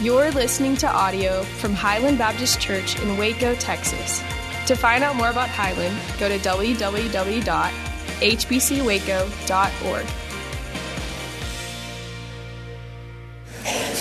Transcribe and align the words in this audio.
You're 0.00 0.32
listening 0.32 0.76
to 0.78 0.88
audio 0.90 1.44
from 1.44 1.72
Highland 1.72 2.18
Baptist 2.18 2.60
Church 2.60 3.00
in 3.00 3.16
Waco, 3.16 3.54
Texas. 3.54 4.20
To 4.66 4.74
find 4.74 5.04
out 5.04 5.14
more 5.14 5.30
about 5.30 5.48
Highland, 5.48 5.96
go 6.18 6.28
to 6.28 6.36
www.hbcwaco.org. 6.36 6.86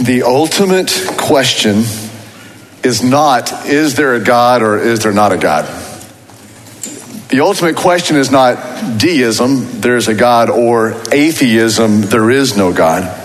The 0.03 0.23
ultimate 0.23 0.91
question 1.17 1.83
is 2.83 3.03
not, 3.03 3.67
is 3.67 3.95
there 3.95 4.15
a 4.15 4.19
God 4.19 4.63
or 4.63 4.79
is 4.79 5.01
there 5.01 5.13
not 5.13 5.31
a 5.31 5.37
God? 5.37 5.65
The 7.29 7.41
ultimate 7.41 7.75
question 7.75 8.17
is 8.17 8.31
not 8.31 8.99
deism, 8.99 9.79
there's 9.79 10.07
a 10.07 10.15
God, 10.15 10.49
or 10.49 10.99
atheism, 11.11 12.01
there 12.01 12.31
is 12.31 12.57
no 12.57 12.73
God. 12.73 13.22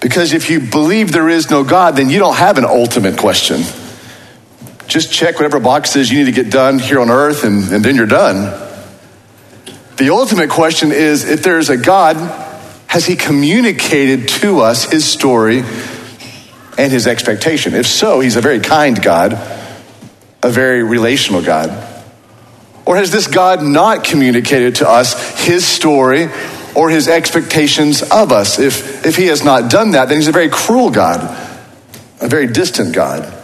Because 0.00 0.32
if 0.32 0.48
you 0.48 0.60
believe 0.60 1.12
there 1.12 1.28
is 1.28 1.50
no 1.50 1.62
God, 1.62 1.96
then 1.96 2.08
you 2.08 2.18
don't 2.18 2.36
have 2.36 2.56
an 2.56 2.64
ultimate 2.64 3.18
question. 3.18 3.62
Just 4.86 5.12
check 5.12 5.36
whatever 5.36 5.60
boxes 5.60 6.10
you 6.10 6.18
need 6.18 6.34
to 6.34 6.42
get 6.42 6.50
done 6.50 6.78
here 6.78 7.00
on 7.00 7.10
earth, 7.10 7.44
and, 7.44 7.70
and 7.70 7.84
then 7.84 7.96
you're 7.96 8.06
done. 8.06 8.68
The 9.98 10.10
ultimate 10.10 10.48
question 10.48 10.90
is 10.90 11.28
if 11.28 11.42
there's 11.42 11.68
a 11.68 11.76
God, 11.76 12.16
has 12.86 13.04
he 13.04 13.14
communicated 13.14 14.28
to 14.40 14.60
us 14.60 14.90
his 14.90 15.04
story 15.04 15.58
and 15.58 16.90
his 16.90 17.06
expectation? 17.06 17.74
If 17.74 17.86
so, 17.86 18.20
he's 18.20 18.36
a 18.36 18.40
very 18.40 18.60
kind 18.60 19.00
God, 19.00 19.34
a 20.42 20.48
very 20.48 20.82
relational 20.82 21.42
God. 21.42 21.68
Or 22.86 22.96
has 22.96 23.12
this 23.12 23.26
God 23.26 23.62
not 23.62 24.02
communicated 24.02 24.76
to 24.76 24.88
us 24.88 25.38
his 25.38 25.66
story 25.66 26.28
or 26.74 26.90
his 26.90 27.08
expectations 27.08 28.02
of 28.02 28.32
us. 28.32 28.58
If, 28.58 29.06
if 29.06 29.16
he 29.16 29.26
has 29.26 29.44
not 29.44 29.70
done 29.70 29.92
that, 29.92 30.08
then 30.08 30.18
he's 30.18 30.28
a 30.28 30.32
very 30.32 30.48
cruel 30.48 30.90
God, 30.90 31.20
a 32.20 32.28
very 32.28 32.46
distant 32.46 32.94
God. 32.94 33.36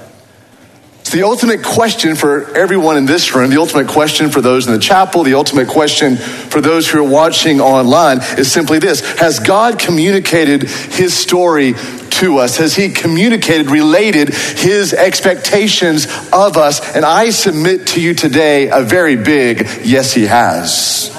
It's 1.06 1.12
the 1.12 1.22
ultimate 1.22 1.62
question 1.62 2.16
for 2.16 2.52
everyone 2.56 2.96
in 2.96 3.06
this 3.06 3.32
room, 3.32 3.48
the 3.48 3.60
ultimate 3.60 3.86
question 3.86 4.28
for 4.28 4.40
those 4.40 4.66
in 4.66 4.72
the 4.72 4.80
chapel, 4.80 5.22
the 5.22 5.34
ultimate 5.34 5.68
question 5.68 6.16
for 6.16 6.60
those 6.60 6.88
who 6.90 6.98
are 6.98 7.08
watching 7.08 7.60
online 7.60 8.18
is 8.36 8.50
simply 8.50 8.80
this 8.80 9.02
Has 9.20 9.38
God 9.38 9.78
communicated 9.78 10.64
his 10.64 11.16
story 11.16 11.74
to 12.18 12.38
us? 12.38 12.56
Has 12.56 12.74
he 12.74 12.88
communicated, 12.88 13.70
related 13.70 14.30
his 14.30 14.92
expectations 14.92 16.06
of 16.32 16.56
us? 16.56 16.96
And 16.96 17.04
I 17.04 17.30
submit 17.30 17.86
to 17.88 18.00
you 18.00 18.12
today 18.12 18.68
a 18.68 18.82
very 18.82 19.14
big 19.14 19.60
yes, 19.84 20.12
he 20.12 20.26
has. 20.26 21.12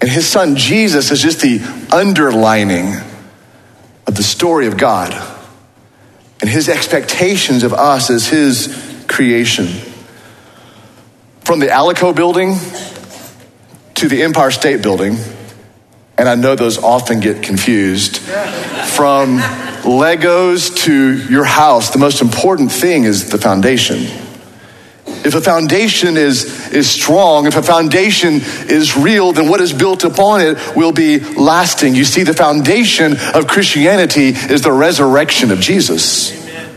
And 0.00 0.10
his 0.10 0.26
son 0.26 0.56
Jesus 0.56 1.10
is 1.10 1.22
just 1.22 1.40
the 1.40 1.60
underlining 1.90 2.94
of 4.06 4.14
the 4.14 4.22
story 4.22 4.66
of 4.66 4.76
God 4.76 5.12
and 6.40 6.50
his 6.50 6.68
expectations 6.68 7.62
of 7.62 7.72
us 7.72 8.10
as 8.10 8.28
his 8.28 9.04
creation. 9.08 9.66
From 11.40 11.60
the 11.60 11.68
Alico 11.68 12.14
building 12.14 12.56
to 13.94 14.08
the 14.08 14.22
Empire 14.22 14.50
State 14.50 14.82
Building, 14.82 15.16
and 16.18 16.28
I 16.28 16.34
know 16.34 16.54
those 16.54 16.78
often 16.78 17.20
get 17.20 17.42
confused, 17.42 18.18
from 18.18 19.38
Legos 19.82 20.76
to 20.84 21.16
your 21.28 21.44
house, 21.44 21.90
the 21.90 21.98
most 21.98 22.20
important 22.20 22.72
thing 22.72 23.04
is 23.04 23.30
the 23.30 23.38
foundation. 23.38 24.25
If 25.26 25.34
a 25.34 25.40
foundation 25.40 26.16
is, 26.16 26.68
is 26.68 26.88
strong, 26.88 27.46
if 27.46 27.56
a 27.56 27.62
foundation 27.62 28.34
is 28.70 28.96
real, 28.96 29.32
then 29.32 29.48
what 29.48 29.60
is 29.60 29.72
built 29.72 30.04
upon 30.04 30.40
it 30.40 30.76
will 30.76 30.92
be 30.92 31.18
lasting. 31.18 31.96
You 31.96 32.04
see, 32.04 32.22
the 32.22 32.32
foundation 32.32 33.16
of 33.34 33.48
Christianity 33.48 34.28
is 34.28 34.62
the 34.62 34.70
resurrection 34.70 35.50
of 35.50 35.58
Jesus. 35.58 36.30
Amen. 36.30 36.76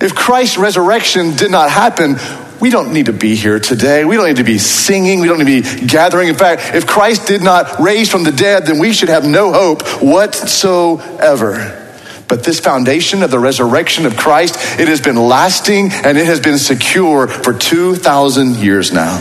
If 0.00 0.16
Christ's 0.16 0.58
resurrection 0.58 1.36
did 1.36 1.52
not 1.52 1.70
happen, 1.70 2.16
we 2.60 2.70
don't 2.70 2.92
need 2.92 3.06
to 3.06 3.12
be 3.12 3.36
here 3.36 3.60
today. 3.60 4.04
We 4.04 4.16
don't 4.16 4.26
need 4.26 4.38
to 4.38 4.44
be 4.44 4.58
singing. 4.58 5.20
We 5.20 5.28
don't 5.28 5.38
need 5.38 5.64
to 5.64 5.80
be 5.80 5.86
gathering. 5.86 6.28
In 6.28 6.34
fact, 6.34 6.74
if 6.74 6.84
Christ 6.84 7.28
did 7.28 7.44
not 7.44 7.78
raise 7.78 8.10
from 8.10 8.24
the 8.24 8.32
dead, 8.32 8.66
then 8.66 8.80
we 8.80 8.92
should 8.92 9.08
have 9.08 9.24
no 9.24 9.52
hope 9.52 9.82
whatsoever. 10.02 11.85
But 12.28 12.42
this 12.42 12.58
foundation 12.58 13.22
of 13.22 13.30
the 13.30 13.38
resurrection 13.38 14.04
of 14.04 14.16
Christ, 14.16 14.56
it 14.80 14.88
has 14.88 15.00
been 15.00 15.16
lasting 15.16 15.90
and 15.92 16.18
it 16.18 16.26
has 16.26 16.40
been 16.40 16.58
secure 16.58 17.28
for 17.28 17.54
2,000 17.54 18.56
years 18.56 18.92
now. 18.92 19.20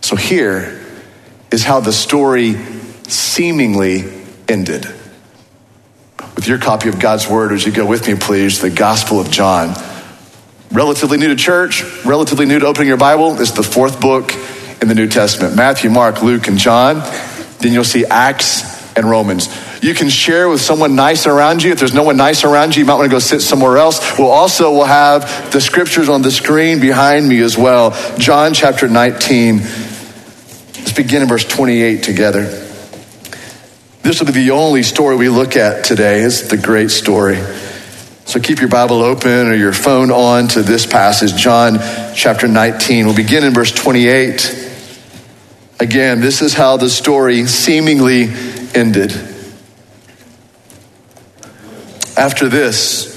So 0.00 0.16
here 0.16 0.84
is 1.50 1.64
how 1.64 1.80
the 1.80 1.92
story 1.92 2.54
seemingly 3.06 4.04
ended. 4.48 4.86
With 6.34 6.48
your 6.48 6.58
copy 6.58 6.88
of 6.88 6.98
God's 6.98 7.28
Word, 7.28 7.52
as 7.52 7.64
you 7.64 7.72
go 7.72 7.86
with 7.86 8.08
me, 8.08 8.14
please, 8.16 8.60
the 8.60 8.70
Gospel 8.70 9.20
of 9.20 9.30
John. 9.30 9.74
Relatively 10.70 11.18
new 11.18 11.28
to 11.28 11.36
church, 11.36 11.82
relatively 12.04 12.46
new 12.46 12.58
to 12.58 12.66
opening 12.66 12.88
your 12.88 12.96
Bible, 12.96 13.40
is 13.40 13.52
the 13.52 13.62
fourth 13.62 14.00
book 14.00 14.32
in 14.80 14.88
the 14.88 14.94
New 14.94 15.08
Testament 15.08 15.56
Matthew, 15.56 15.90
Mark, 15.90 16.22
Luke, 16.22 16.46
and 16.48 16.58
John. 16.58 16.96
Then 17.58 17.72
you'll 17.72 17.84
see 17.84 18.04
Acts 18.04 18.77
and 18.98 19.08
Romans. 19.08 19.48
You 19.82 19.94
can 19.94 20.08
share 20.08 20.48
with 20.48 20.60
someone 20.60 20.94
nice 20.94 21.26
around 21.26 21.62
you. 21.62 21.72
If 21.72 21.78
there's 21.78 21.94
no 21.94 22.02
one 22.02 22.16
nice 22.16 22.44
around 22.44 22.76
you, 22.76 22.80
you 22.80 22.86
might 22.86 22.96
want 22.96 23.06
to 23.06 23.14
go 23.14 23.18
sit 23.18 23.40
somewhere 23.40 23.78
else. 23.78 24.18
We'll 24.18 24.30
also 24.30 24.72
we'll 24.72 24.84
have 24.84 25.52
the 25.52 25.60
scriptures 25.60 26.08
on 26.08 26.22
the 26.22 26.30
screen 26.30 26.80
behind 26.80 27.28
me 27.28 27.40
as 27.40 27.56
well. 27.56 27.96
John 28.18 28.54
chapter 28.54 28.88
19. 28.88 29.58
Let's 29.58 30.92
begin 30.92 31.22
in 31.22 31.28
verse 31.28 31.44
28 31.44 32.02
together. 32.02 32.44
This 34.02 34.20
will 34.20 34.26
be 34.26 34.32
the 34.32 34.50
only 34.52 34.82
story 34.82 35.16
we 35.16 35.28
look 35.28 35.56
at 35.56 35.84
today. 35.84 36.20
It's 36.20 36.48
the 36.48 36.56
great 36.56 36.90
story. 36.90 37.38
So 38.24 38.40
keep 38.40 38.60
your 38.60 38.68
Bible 38.68 39.02
open 39.02 39.48
or 39.48 39.54
your 39.54 39.72
phone 39.72 40.10
on 40.10 40.48
to 40.48 40.62
this 40.62 40.84
passage, 40.84 41.34
John 41.34 41.78
chapter 42.14 42.46
19. 42.46 43.06
We'll 43.06 43.16
begin 43.16 43.42
in 43.42 43.54
verse 43.54 43.72
28. 43.72 44.67
Again, 45.80 46.20
this 46.20 46.42
is 46.42 46.54
how 46.54 46.76
the 46.76 46.90
story 46.90 47.46
seemingly 47.46 48.28
ended. 48.74 49.12
After 52.16 52.48
this, 52.48 53.16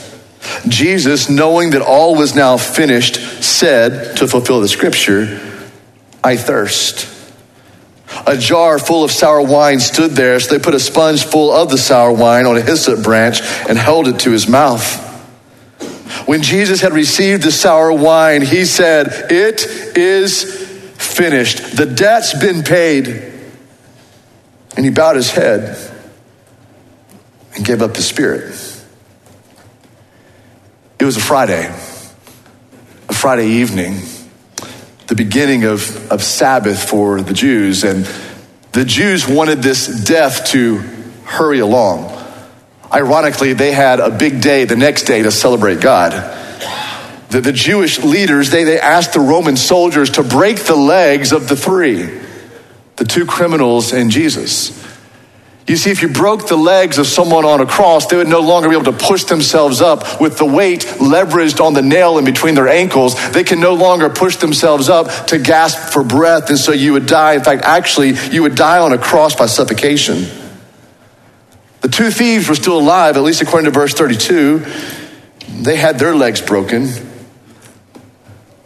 Jesus, 0.67 1.27
knowing 1.27 1.71
that 1.71 1.81
all 1.81 2.15
was 2.15 2.35
now 2.35 2.57
finished, 2.57 3.15
said 3.43 4.17
to 4.17 4.27
fulfill 4.27 4.61
the 4.61 4.67
scripture, 4.67 5.39
I 6.23 6.37
thirst. 6.37 7.07
A 8.27 8.37
jar 8.37 8.77
full 8.77 9.03
of 9.03 9.11
sour 9.11 9.41
wine 9.41 9.79
stood 9.79 10.11
there, 10.11 10.39
so 10.39 10.53
they 10.53 10.63
put 10.63 10.75
a 10.75 10.79
sponge 10.79 11.23
full 11.23 11.51
of 11.51 11.69
the 11.69 11.77
sour 11.77 12.11
wine 12.11 12.45
on 12.45 12.57
a 12.57 12.61
hyssop 12.61 13.03
branch 13.03 13.41
and 13.67 13.77
held 13.77 14.07
it 14.07 14.19
to 14.19 14.31
his 14.31 14.47
mouth. 14.47 15.07
When 16.27 16.43
Jesus 16.43 16.81
had 16.81 16.93
received 16.93 17.41
the 17.41 17.51
sour 17.51 17.91
wine, 17.91 18.43
he 18.43 18.65
said, 18.65 19.31
It 19.31 19.65
is 19.97 20.70
finished. 21.11 21.75
The 21.75 21.85
debt's 21.85 22.37
been 22.39 22.63
paid. 22.63 23.07
And 24.75 24.85
he 24.85 24.91
bowed 24.91 25.15
his 25.15 25.31
head 25.31 25.77
and 27.55 27.65
gave 27.65 27.81
up 27.81 27.93
the 27.93 28.01
spirit. 28.01 28.53
It 30.99 31.05
was 31.05 31.17
a 31.17 31.21
Friday, 31.21 31.65
a 33.09 33.13
Friday 33.13 33.47
evening, 33.47 33.99
the 35.07 35.15
beginning 35.15 35.63
of, 35.65 36.11
of 36.11 36.23
Sabbath 36.23 36.89
for 36.89 37.21
the 37.21 37.33
Jews. 37.33 37.83
And 37.83 38.07
the 38.71 38.85
Jews 38.85 39.27
wanted 39.27 39.61
this 39.61 40.05
death 40.05 40.47
to 40.51 40.77
hurry 41.25 41.59
along. 41.59 42.17
Ironically, 42.93 43.53
they 43.53 43.71
had 43.71 43.99
a 43.99 44.09
big 44.09 44.41
day 44.41 44.65
the 44.65 44.75
next 44.75 45.03
day 45.03 45.23
to 45.23 45.31
celebrate 45.31 45.81
God. 45.81 46.13
The, 47.31 47.39
the 47.39 47.53
Jewish 47.53 48.03
leaders, 48.03 48.51
they, 48.51 48.65
they 48.65 48.77
asked 48.77 49.13
the 49.13 49.21
Roman 49.21 49.55
soldiers 49.55 50.11
to 50.11 50.23
break 50.23 50.65
the 50.65 50.75
legs 50.75 51.31
of 51.31 51.47
the 51.47 51.55
three, 51.55 52.19
the 52.97 53.05
two 53.05 53.25
criminals 53.25 53.93
and 53.93 54.11
Jesus. 54.11 54.77
You 55.65 55.77
see, 55.77 55.91
if 55.91 56.01
you 56.01 56.09
broke 56.09 56.49
the 56.49 56.57
legs 56.57 56.97
of 56.97 57.07
someone 57.07 57.45
on 57.45 57.61
a 57.61 57.65
cross, 57.65 58.07
they 58.07 58.17
would 58.17 58.27
no 58.27 58.41
longer 58.41 58.67
be 58.67 58.75
able 58.75 58.91
to 58.91 59.05
push 59.07 59.23
themselves 59.23 59.79
up 59.79 60.19
with 60.19 60.37
the 60.37 60.45
weight 60.45 60.81
leveraged 60.81 61.63
on 61.63 61.73
the 61.73 61.81
nail 61.81 62.17
in 62.17 62.25
between 62.25 62.53
their 62.53 62.67
ankles. 62.67 63.15
They 63.31 63.45
can 63.45 63.61
no 63.61 63.75
longer 63.75 64.09
push 64.09 64.35
themselves 64.35 64.89
up 64.89 65.27
to 65.27 65.39
gasp 65.39 65.93
for 65.93 66.03
breath, 66.03 66.49
and 66.49 66.59
so 66.59 66.73
you 66.73 66.91
would 66.91 67.05
die. 67.05 67.35
In 67.35 67.43
fact, 67.45 67.63
actually, 67.63 68.15
you 68.31 68.41
would 68.41 68.55
die 68.55 68.79
on 68.79 68.91
a 68.91 68.97
cross 68.97 69.37
by 69.37 69.45
suffocation. 69.45 70.25
The 71.79 71.87
two 71.87 72.11
thieves 72.11 72.49
were 72.49 72.55
still 72.55 72.77
alive, 72.77 73.15
at 73.15 73.23
least 73.23 73.41
according 73.41 73.71
to 73.71 73.71
verse 73.71 73.93
32. 73.93 74.65
They 75.61 75.77
had 75.77 75.97
their 75.97 76.13
legs 76.13 76.41
broken. 76.41 76.89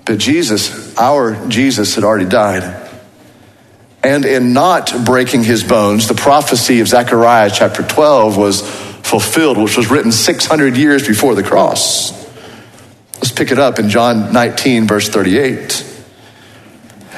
But 0.06 0.19
Jesus, 0.19 0.96
our 0.98 1.48
Jesus, 1.48 1.96
had 1.96 2.04
already 2.04 2.30
died 2.30 2.86
and 4.06 4.24
in 4.24 4.54
not 4.54 4.94
breaking 5.04 5.44
his 5.44 5.63
bones, 5.63 6.07
the 6.07 6.13
prophecy 6.13 6.80
of 6.80 6.88
Zechariah 6.88 7.50
chapter 7.52 7.81
12 7.81 8.38
was 8.38 8.62
fulfilled, 8.62 9.57
which 9.57 9.75
was 9.75 9.90
written 9.90 10.12
600 10.12 10.78
years 10.78 11.07
before 11.07 11.34
the 11.34 11.42
cross. 11.42 12.12
Let's 13.16 13.31
pick 13.31 13.50
it 13.50 13.57
up 13.57 13.80
in 13.80 13.90
John 13.90 14.31
19, 14.31 14.86
verse 14.86 15.10
38. 15.10 15.84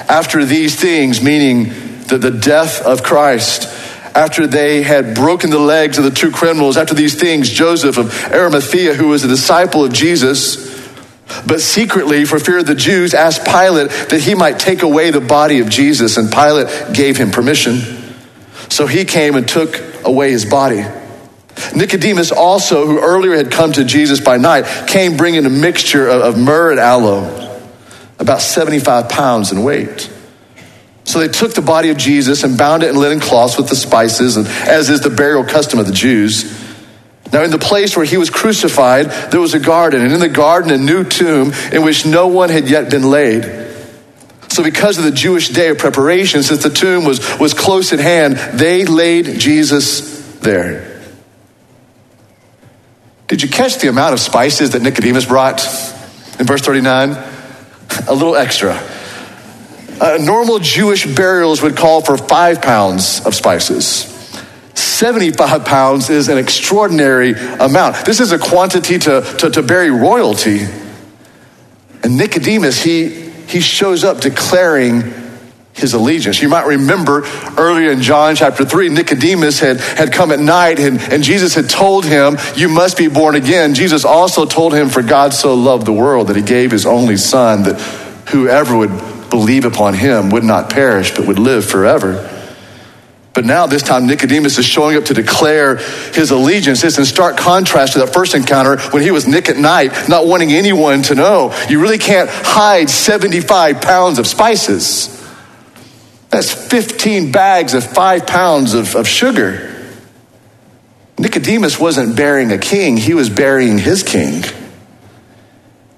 After 0.07 0.45
these 0.45 0.79
things, 0.79 1.21
meaning 1.21 1.73
the, 2.07 2.19
the 2.19 2.31
death 2.31 2.81
of 2.85 3.03
Christ, 3.03 3.63
after 4.15 4.47
they 4.47 4.81
had 4.81 5.13
broken 5.13 5.49
the 5.49 5.59
legs 5.59 5.97
of 5.97 6.05
the 6.05 6.11
two 6.11 6.31
criminals, 6.31 6.77
after 6.77 6.93
these 6.93 7.19
things, 7.19 7.49
Joseph 7.49 7.97
of 7.97 8.31
Arimathea, 8.31 8.93
who 8.93 9.09
was 9.09 9.25
a 9.25 9.27
disciple 9.27 9.83
of 9.83 9.91
Jesus, 9.91 10.66
but 11.45 11.61
secretly, 11.61 12.25
for 12.25 12.39
fear 12.39 12.59
of 12.59 12.65
the 12.65 12.75
Jews, 12.75 13.13
asked 13.13 13.45
Pilate 13.45 13.89
that 14.09 14.21
he 14.21 14.33
might 14.33 14.59
take 14.59 14.81
away 14.81 15.11
the 15.11 15.21
body 15.21 15.59
of 15.59 15.69
Jesus, 15.69 16.17
and 16.17 16.31
Pilate 16.31 16.93
gave 16.93 17.17
him 17.17 17.31
permission. 17.31 17.79
So 18.69 18.87
he 18.87 19.05
came 19.05 19.35
and 19.35 19.47
took 19.47 19.81
away 20.05 20.31
his 20.31 20.45
body. 20.45 20.85
Nicodemus, 21.75 22.31
also, 22.31 22.85
who 22.85 22.99
earlier 22.99 23.35
had 23.35 23.51
come 23.51 23.71
to 23.73 23.83
Jesus 23.83 24.21
by 24.21 24.37
night, 24.37 24.87
came 24.87 25.17
bringing 25.17 25.45
a 25.45 25.49
mixture 25.49 26.07
of, 26.07 26.37
myrrh 26.37 26.71
and 26.71 26.79
aloe, 26.79 27.59
about 28.19 28.41
75 28.41 29.09
pounds 29.09 29.51
in 29.51 29.63
weight. 29.63 30.11
So 31.03 31.19
they 31.19 31.29
took 31.29 31.53
the 31.53 31.61
body 31.61 31.89
of 31.89 31.97
Jesus 31.97 32.43
and 32.43 32.57
bound 32.57 32.83
it 32.83 32.89
in 32.89 32.95
linen 32.97 33.19
cloths 33.19 33.57
with 33.57 33.69
the 33.69 33.75
spices, 33.75 34.37
and 34.37 34.47
as 34.47 34.89
is 34.89 35.01
the 35.01 35.09
burial 35.09 35.43
custom 35.43 35.79
of 35.79 35.87
the 35.87 35.93
Jews. 35.93 36.66
Now, 37.31 37.43
in 37.43 37.51
the 37.51 37.59
place 37.59 37.97
where 37.97 38.05
he 38.05 38.17
was 38.17 38.29
crucified, 38.29 39.07
there 39.31 39.41
was 39.41 39.53
a 39.53 39.59
garden, 39.59 40.01
and 40.01 40.13
in 40.13 40.19
the 40.19 40.29
garden, 40.29 40.71
a 40.71 40.77
new 40.77 41.03
tomb 41.03 41.51
in 41.73 41.83
which 41.83 42.05
no 42.05 42.27
one 42.27 42.49
had 42.49 42.69
yet 42.69 42.89
been 42.89 43.09
laid. 43.09 43.43
So, 44.49 44.63
because 44.63 44.97
of 44.97 45.03
the 45.03 45.11
Jewish 45.11 45.49
day 45.49 45.69
of 45.69 45.77
preparation, 45.77 46.41
since 46.41 46.63
the 46.63 46.69
tomb 46.69 47.03
was, 47.03 47.37
was 47.37 47.53
close 47.53 47.91
at 47.91 47.99
hand, 47.99 48.37
they 48.57 48.85
laid 48.85 49.39
Jesus 49.39 50.37
there. 50.39 51.01
Did 53.27 53.43
you 53.43 53.49
catch 53.49 53.79
the 53.79 53.89
amount 53.89 54.13
of 54.13 54.21
spices 54.21 54.71
that 54.71 54.81
Nicodemus 54.81 55.25
brought 55.25 55.65
in 56.39 56.45
verse 56.45 56.61
39? 56.61 57.11
A 58.07 58.13
little 58.13 58.37
extra. 58.37 58.81
Uh, 59.99 60.17
normal 60.21 60.59
Jewish 60.59 61.05
burials 61.05 61.61
would 61.61 61.75
call 61.75 62.01
for 62.01 62.17
five 62.17 62.61
pounds 62.61 63.25
of 63.25 63.35
spices. 63.35 64.13
75 64.97 65.63
pounds 65.63 66.09
is 66.09 66.27
an 66.27 66.39
extraordinary 66.39 67.33
amount. 67.33 68.03
This 68.03 68.19
is 68.19 68.31
a 68.31 68.39
quantity 68.39 68.97
to, 68.97 69.21
to, 69.37 69.51
to 69.51 69.61
bury 69.61 69.91
royalty. 69.91 70.61
And 72.01 72.17
Nicodemus, 72.17 72.81
he, 72.81 73.09
he 73.45 73.59
shows 73.59 74.03
up 74.03 74.21
declaring 74.21 75.13
his 75.73 75.93
allegiance. 75.93 76.41
You 76.41 76.49
might 76.49 76.65
remember 76.65 77.27
earlier 77.59 77.91
in 77.91 78.01
John 78.01 78.35
chapter 78.35 78.65
3, 78.65 78.89
Nicodemus 78.89 79.59
had, 79.59 79.79
had 79.79 80.11
come 80.11 80.31
at 80.31 80.39
night 80.39 80.79
and, 80.79 80.99
and 80.99 81.21
Jesus 81.21 81.53
had 81.53 81.69
told 81.69 82.03
him, 82.03 82.35
You 82.55 82.67
must 82.67 82.97
be 82.97 83.07
born 83.07 83.35
again. 83.35 83.75
Jesus 83.75 84.03
also 84.03 84.47
told 84.47 84.73
him, 84.73 84.89
For 84.89 85.03
God 85.03 85.31
so 85.31 85.53
loved 85.53 85.85
the 85.85 85.93
world 85.93 86.29
that 86.29 86.35
he 86.35 86.41
gave 86.41 86.71
his 86.71 86.87
only 86.87 87.17
son, 87.17 87.61
that 87.63 87.79
whoever 88.29 88.75
would 88.75 89.29
believe 89.29 89.63
upon 89.63 89.93
him 89.93 90.31
would 90.31 90.43
not 90.43 90.71
perish, 90.71 91.13
but 91.13 91.27
would 91.27 91.37
live 91.37 91.63
forever. 91.63 92.33
But 93.37 93.45
now, 93.45 93.67
this 93.67 93.83
time, 93.83 94.07
Nicodemus 94.07 94.57
is 94.57 94.65
showing 94.65 94.97
up 94.97 95.05
to 95.05 95.13
declare 95.13 95.75
his 95.75 96.31
allegiance. 96.31 96.83
It's 96.83 96.97
in 96.97 97.05
stark 97.05 97.37
contrast 97.37 97.93
to 97.93 97.99
that 97.99 98.11
first 98.11 98.33
encounter 98.33 98.79
when 98.89 99.03
he 99.03 99.11
was 99.11 99.27
Nick 99.27 99.47
at 99.47 99.57
night, 99.57 100.09
not 100.09 100.25
wanting 100.25 100.51
anyone 100.51 101.03
to 101.03 101.13
know. 101.13 101.53
You 101.69 101.79
really 101.79 101.99
can't 101.99 102.31
hide 102.31 102.89
75 102.89 103.79
pounds 103.79 104.17
of 104.17 104.25
spices. 104.25 105.13
That's 106.31 106.51
15 106.51 107.31
bags 107.31 107.75
of 107.75 107.83
five 107.83 108.25
pounds 108.25 108.73
of, 108.73 108.95
of 108.95 109.07
sugar. 109.07 109.85
Nicodemus 111.19 111.79
wasn't 111.79 112.15
burying 112.15 112.51
a 112.51 112.57
king, 112.57 112.97
he 112.97 113.13
was 113.13 113.29
burying 113.29 113.77
his 113.77 114.01
king. 114.01 114.43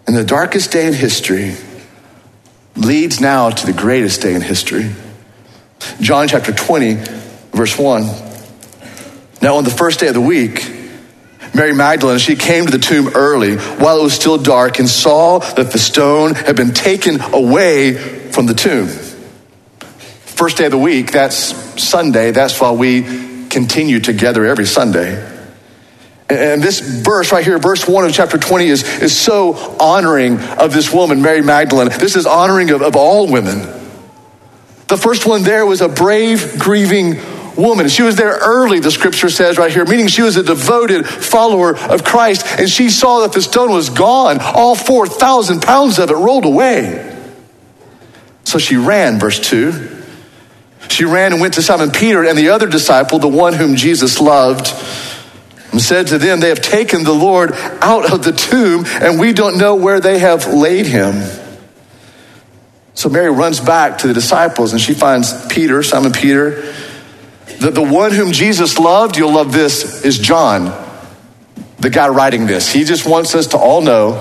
And 0.07 0.13
the 0.13 0.25
darkest 0.25 0.73
day 0.73 0.87
in 0.87 0.93
history 0.93 1.55
leads 2.75 3.21
now 3.21 3.49
to 3.49 3.65
the 3.65 3.71
greatest 3.71 4.21
day 4.21 4.35
in 4.35 4.41
history. 4.41 4.91
John 6.01 6.27
chapter 6.27 6.51
20 6.51 7.18
Verse 7.51 7.77
1. 7.77 8.03
Now, 9.41 9.55
on 9.55 9.63
the 9.63 9.69
first 9.69 9.99
day 9.99 10.07
of 10.07 10.13
the 10.13 10.21
week, 10.21 10.69
Mary 11.53 11.73
Magdalene, 11.73 12.19
she 12.19 12.35
came 12.35 12.65
to 12.65 12.71
the 12.71 12.79
tomb 12.79 13.09
early 13.15 13.55
while 13.55 13.99
it 13.99 14.03
was 14.03 14.13
still 14.13 14.37
dark 14.37 14.79
and 14.79 14.87
saw 14.87 15.39
that 15.39 15.71
the 15.71 15.79
stone 15.79 16.35
had 16.35 16.55
been 16.55 16.73
taken 16.73 17.21
away 17.21 17.93
from 18.31 18.45
the 18.45 18.53
tomb. 18.53 18.87
First 18.87 20.57
day 20.57 20.65
of 20.65 20.71
the 20.71 20.77
week, 20.77 21.11
that's 21.11 21.37
Sunday. 21.81 22.31
That's 22.31 22.59
why 22.61 22.71
we 22.71 23.47
continue 23.49 23.99
together 23.99 24.45
every 24.45 24.65
Sunday. 24.65 25.25
And 26.29 26.61
this 26.61 26.79
verse 26.79 27.31
right 27.31 27.43
here, 27.43 27.57
verse 27.57 27.87
1 27.87 28.05
of 28.05 28.13
chapter 28.13 28.37
20, 28.37 28.67
is, 28.67 29.01
is 29.01 29.17
so 29.17 29.55
honoring 29.79 30.39
of 30.39 30.71
this 30.71 30.93
woman, 30.93 31.23
Mary 31.23 31.41
Magdalene. 31.41 31.89
This 31.89 32.15
is 32.15 32.27
honoring 32.27 32.69
of, 32.69 32.83
of 32.83 32.95
all 32.95 33.27
women. 33.27 33.59
The 34.87 34.97
first 34.97 35.25
one 35.25 35.41
there 35.43 35.65
was 35.65 35.81
a 35.81 35.89
brave, 35.89 36.59
grieving 36.59 37.15
woman. 37.59 37.89
She 37.89 38.03
was 38.03 38.15
there 38.15 38.37
early, 38.41 38.79
the 38.79 38.91
scripture 38.91 39.29
says 39.29 39.57
right 39.57 39.71
here, 39.71 39.85
meaning 39.85 40.07
she 40.07 40.21
was 40.21 40.35
a 40.37 40.43
devoted 40.43 41.07
follower 41.07 41.75
of 41.75 42.03
Christ, 42.03 42.45
and 42.59 42.69
she 42.69 42.89
saw 42.89 43.21
that 43.21 43.33
the 43.33 43.41
stone 43.41 43.71
was 43.71 43.89
gone. 43.89 44.39
All 44.39 44.75
4,000 44.75 45.61
pounds 45.61 45.99
of 45.99 46.09
it 46.09 46.15
rolled 46.15 46.45
away. 46.45 47.05
So 48.43 48.57
she 48.57 48.77
ran, 48.77 49.19
verse 49.19 49.39
2. 49.39 49.97
She 50.89 51.05
ran 51.05 51.33
and 51.33 51.41
went 51.41 51.53
to 51.55 51.61
Simon 51.61 51.91
Peter 51.91 52.25
and 52.25 52.37
the 52.37 52.49
other 52.49 52.67
disciple, 52.67 53.19
the 53.19 53.27
one 53.27 53.53
whom 53.53 53.75
Jesus 53.75 54.19
loved, 54.19 54.73
and 55.71 55.79
said 55.79 56.07
to 56.07 56.17
them, 56.17 56.39
They 56.39 56.49
have 56.49 56.61
taken 56.61 57.03
the 57.03 57.13
Lord 57.13 57.51
out 57.81 58.11
of 58.11 58.23
the 58.23 58.31
tomb, 58.31 58.85
and 58.87 59.19
we 59.19 59.33
don't 59.33 59.57
know 59.57 59.75
where 59.75 59.99
they 59.99 60.19
have 60.19 60.47
laid 60.47 60.87
him. 60.87 61.21
So 62.99 63.07
Mary 63.07 63.31
runs 63.31 63.61
back 63.61 63.99
to 63.99 64.07
the 64.07 64.13
disciples 64.13 64.73
and 64.73 64.81
she 64.81 64.93
finds 64.93 65.47
Peter, 65.47 65.81
Simon 65.83 66.11
Peter, 66.11 66.73
the, 67.59 67.71
the 67.71 67.81
one 67.83 68.11
whom 68.11 68.31
Jesus 68.31 68.79
loved, 68.79 69.17
you'll 69.17 69.33
love 69.33 69.51
this, 69.51 70.05
is 70.05 70.17
John, 70.17 70.65
the 71.79 71.89
guy 71.89 72.07
writing 72.07 72.45
this. 72.45 72.71
He 72.71 72.83
just 72.83 73.05
wants 73.07 73.35
us 73.35 73.47
to 73.47 73.57
all 73.57 73.81
know 73.81 74.19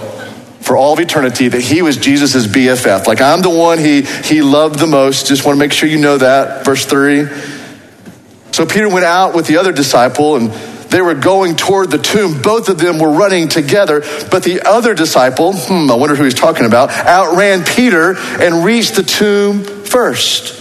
for 0.61 0.77
all 0.77 0.93
of 0.93 1.01
eternity 1.01 1.49
that 1.49 1.61
he 1.61 1.83
was 1.83 1.97
Jesus' 1.97 2.47
BFF. 2.47 3.07
Like 3.07 3.21
I'm 3.21 3.41
the 3.41 3.51
one 3.51 3.79
he, 3.79 4.03
he 4.03 4.43
loved 4.43 4.79
the 4.79 4.87
most. 4.87 5.27
Just 5.27 5.45
want 5.45 5.57
to 5.57 5.59
make 5.59 5.73
sure 5.73 5.89
you 5.89 5.99
know 5.99 6.19
that. 6.19 6.65
Verse 6.65 6.85
3. 6.85 7.27
So 8.53 8.67
Peter 8.67 8.89
went 8.89 9.05
out 9.05 9.35
with 9.35 9.47
the 9.47 9.59
other 9.59 9.73
disciple 9.73 10.37
and 10.37 10.51
they 10.91 11.01
were 11.01 11.15
going 11.15 11.55
toward 11.55 11.91
the 11.91 11.99
tomb. 11.99 12.43
Both 12.43 12.69
of 12.69 12.79
them 12.79 12.99
were 12.99 13.11
running 13.11 13.49
together, 13.49 14.01
but 14.31 14.43
the 14.43 14.63
other 14.67 14.95
disciple, 14.95 15.53
hmm, 15.55 15.91
I 15.91 15.95
wonder 15.95 16.17
who 16.17 16.25
he's 16.25 16.35
talking 16.35 16.67
about, 16.67 16.91
outran 16.91 17.65
Peter 17.65 18.17
and 18.17 18.65
reached 18.65 18.97
the 18.97 19.03
tomb 19.03 19.63
first. 19.63 20.59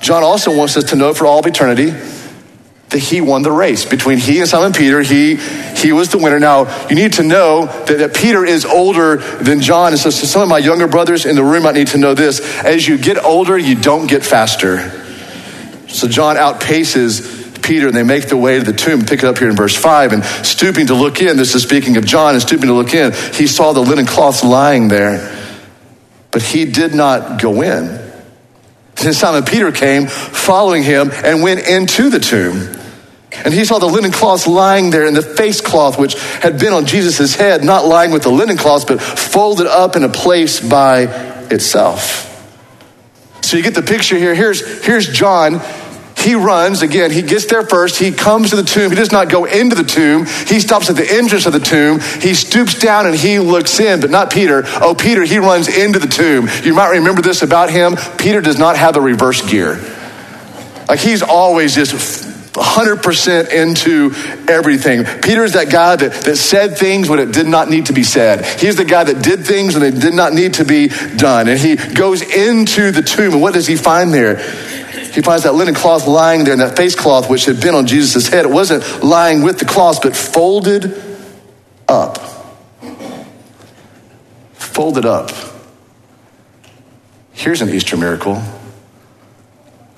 John 0.00 0.22
also 0.22 0.56
wants 0.56 0.76
us 0.76 0.84
to 0.90 0.96
know 0.96 1.14
for 1.14 1.26
all 1.26 1.38
of 1.38 1.46
eternity 1.46 1.92
that 2.90 2.98
he 2.98 3.20
won 3.20 3.42
the 3.42 3.52
race. 3.52 3.84
Between 3.84 4.18
he 4.18 4.40
and 4.40 4.48
Simon 4.48 4.72
Peter, 4.72 5.00
he, 5.00 5.36
he 5.76 5.92
was 5.92 6.10
the 6.10 6.18
winner. 6.18 6.40
Now, 6.40 6.88
you 6.88 6.96
need 6.96 7.14
to 7.14 7.22
know 7.22 7.66
that, 7.66 7.98
that 7.98 8.14
Peter 8.14 8.44
is 8.44 8.64
older 8.64 9.16
than 9.16 9.60
John. 9.60 9.92
And 9.92 9.98
so, 9.98 10.10
so 10.10 10.26
some 10.26 10.42
of 10.42 10.48
my 10.48 10.58
younger 10.58 10.88
brothers 10.88 11.24
in 11.24 11.36
the 11.36 11.44
room 11.44 11.62
might 11.62 11.76
need 11.76 11.88
to 11.88 11.98
know 11.98 12.14
this. 12.14 12.40
As 12.64 12.86
you 12.86 12.98
get 12.98 13.22
older, 13.24 13.56
you 13.56 13.76
don't 13.76 14.08
get 14.08 14.24
faster. 14.24 14.90
So 15.88 16.08
John 16.08 16.36
outpaces 16.36 17.62
Peter 17.62 17.86
and 17.86 17.96
they 17.96 18.02
make 18.02 18.26
their 18.26 18.38
way 18.38 18.58
to 18.58 18.64
the 18.64 18.72
tomb. 18.72 19.02
Pick 19.02 19.22
it 19.22 19.24
up 19.24 19.38
here 19.38 19.48
in 19.48 19.56
verse 19.56 19.76
5. 19.76 20.12
And 20.12 20.24
stooping 20.24 20.88
to 20.88 20.94
look 20.94 21.20
in, 21.20 21.36
this 21.36 21.54
is 21.54 21.62
speaking 21.62 21.96
of 21.96 22.04
John, 22.04 22.34
and 22.34 22.42
stooping 22.42 22.66
to 22.66 22.74
look 22.74 22.94
in, 22.94 23.12
he 23.34 23.46
saw 23.46 23.72
the 23.72 23.80
linen 23.80 24.06
cloths 24.06 24.42
lying 24.42 24.88
there. 24.88 25.36
But 26.32 26.42
he 26.42 26.64
did 26.64 26.94
not 26.94 27.40
go 27.40 27.62
in. 27.62 28.09
Then 29.02 29.12
Simon 29.14 29.44
Peter 29.44 29.72
came, 29.72 30.06
following 30.06 30.82
him, 30.82 31.10
and 31.12 31.42
went 31.42 31.66
into 31.66 32.10
the 32.10 32.20
tomb. 32.20 32.76
And 33.44 33.54
he 33.54 33.64
saw 33.64 33.78
the 33.78 33.86
linen 33.86 34.10
cloths 34.10 34.46
lying 34.46 34.90
there, 34.90 35.06
and 35.06 35.16
the 35.16 35.22
face 35.22 35.60
cloth, 35.60 35.98
which 35.98 36.14
had 36.14 36.58
been 36.58 36.72
on 36.72 36.86
Jesus' 36.86 37.34
head, 37.34 37.64
not 37.64 37.86
lying 37.86 38.10
with 38.10 38.22
the 38.22 38.30
linen 38.30 38.56
cloths, 38.56 38.84
but 38.84 39.00
folded 39.00 39.66
up 39.66 39.96
in 39.96 40.04
a 40.04 40.08
place 40.08 40.60
by 40.60 41.04
itself. 41.50 42.26
So 43.42 43.56
you 43.56 43.62
get 43.62 43.74
the 43.74 43.82
picture 43.82 44.16
here. 44.16 44.34
Here's, 44.34 44.84
here's 44.84 45.08
John 45.08 45.60
he 46.20 46.34
runs, 46.34 46.82
again, 46.82 47.10
he 47.10 47.22
gets 47.22 47.46
there 47.46 47.62
first. 47.62 47.98
He 47.98 48.12
comes 48.12 48.50
to 48.50 48.56
the 48.56 48.62
tomb. 48.62 48.90
He 48.90 48.96
does 48.96 49.12
not 49.12 49.28
go 49.28 49.44
into 49.44 49.74
the 49.74 49.84
tomb. 49.84 50.26
He 50.46 50.60
stops 50.60 50.90
at 50.90 50.96
the 50.96 51.10
entrance 51.10 51.46
of 51.46 51.52
the 51.52 51.60
tomb. 51.60 52.00
He 52.20 52.34
stoops 52.34 52.78
down 52.78 53.06
and 53.06 53.14
he 53.14 53.38
looks 53.38 53.80
in, 53.80 54.00
but 54.00 54.10
not 54.10 54.30
Peter. 54.30 54.62
Oh, 54.80 54.94
Peter, 54.94 55.24
he 55.24 55.38
runs 55.38 55.68
into 55.68 55.98
the 55.98 56.06
tomb. 56.06 56.48
You 56.64 56.74
might 56.74 56.90
remember 56.90 57.22
this 57.22 57.42
about 57.42 57.70
him. 57.70 57.96
Peter 58.18 58.40
does 58.40 58.58
not 58.58 58.76
have 58.76 58.94
the 58.94 59.00
reverse 59.00 59.48
gear. 59.48 59.80
Like 60.88 61.00
he's 61.00 61.22
always 61.22 61.74
just 61.74 61.94
100% 62.52 63.52
into 63.52 64.12
everything. 64.50 65.04
Peter 65.22 65.44
is 65.44 65.52
that 65.52 65.70
guy 65.70 65.96
that, 65.96 66.12
that 66.12 66.36
said 66.36 66.76
things 66.76 67.08
when 67.08 67.20
it 67.20 67.32
did 67.32 67.46
not 67.46 67.70
need 67.70 67.86
to 67.86 67.92
be 67.92 68.02
said. 68.02 68.44
He's 68.60 68.76
the 68.76 68.84
guy 68.84 69.04
that 69.04 69.22
did 69.22 69.46
things 69.46 69.74
when 69.74 69.82
they 69.82 69.98
did 69.98 70.14
not 70.14 70.32
need 70.32 70.54
to 70.54 70.64
be 70.64 70.88
done. 71.16 71.48
And 71.48 71.58
he 71.58 71.76
goes 71.76 72.22
into 72.22 72.90
the 72.90 73.02
tomb. 73.02 73.34
And 73.34 73.42
what 73.42 73.54
does 73.54 73.66
he 73.66 73.76
find 73.76 74.12
there? 74.12 74.38
He 75.12 75.22
finds 75.22 75.44
that 75.44 75.54
linen 75.54 75.74
cloth 75.74 76.06
lying 76.06 76.44
there 76.44 76.52
and 76.52 76.62
that 76.62 76.76
face 76.76 76.94
cloth 76.94 77.28
which 77.28 77.44
had 77.44 77.60
been 77.60 77.74
on 77.74 77.86
Jesus' 77.86 78.28
head. 78.28 78.44
It 78.44 78.50
wasn't 78.50 79.02
lying 79.02 79.42
with 79.42 79.58
the 79.58 79.64
cloth, 79.64 80.02
but 80.02 80.16
folded 80.16 80.94
up. 81.88 82.18
Folded 84.54 85.04
up. 85.04 85.30
Here's 87.32 87.62
an 87.62 87.70
Easter 87.70 87.96
miracle 87.96 88.42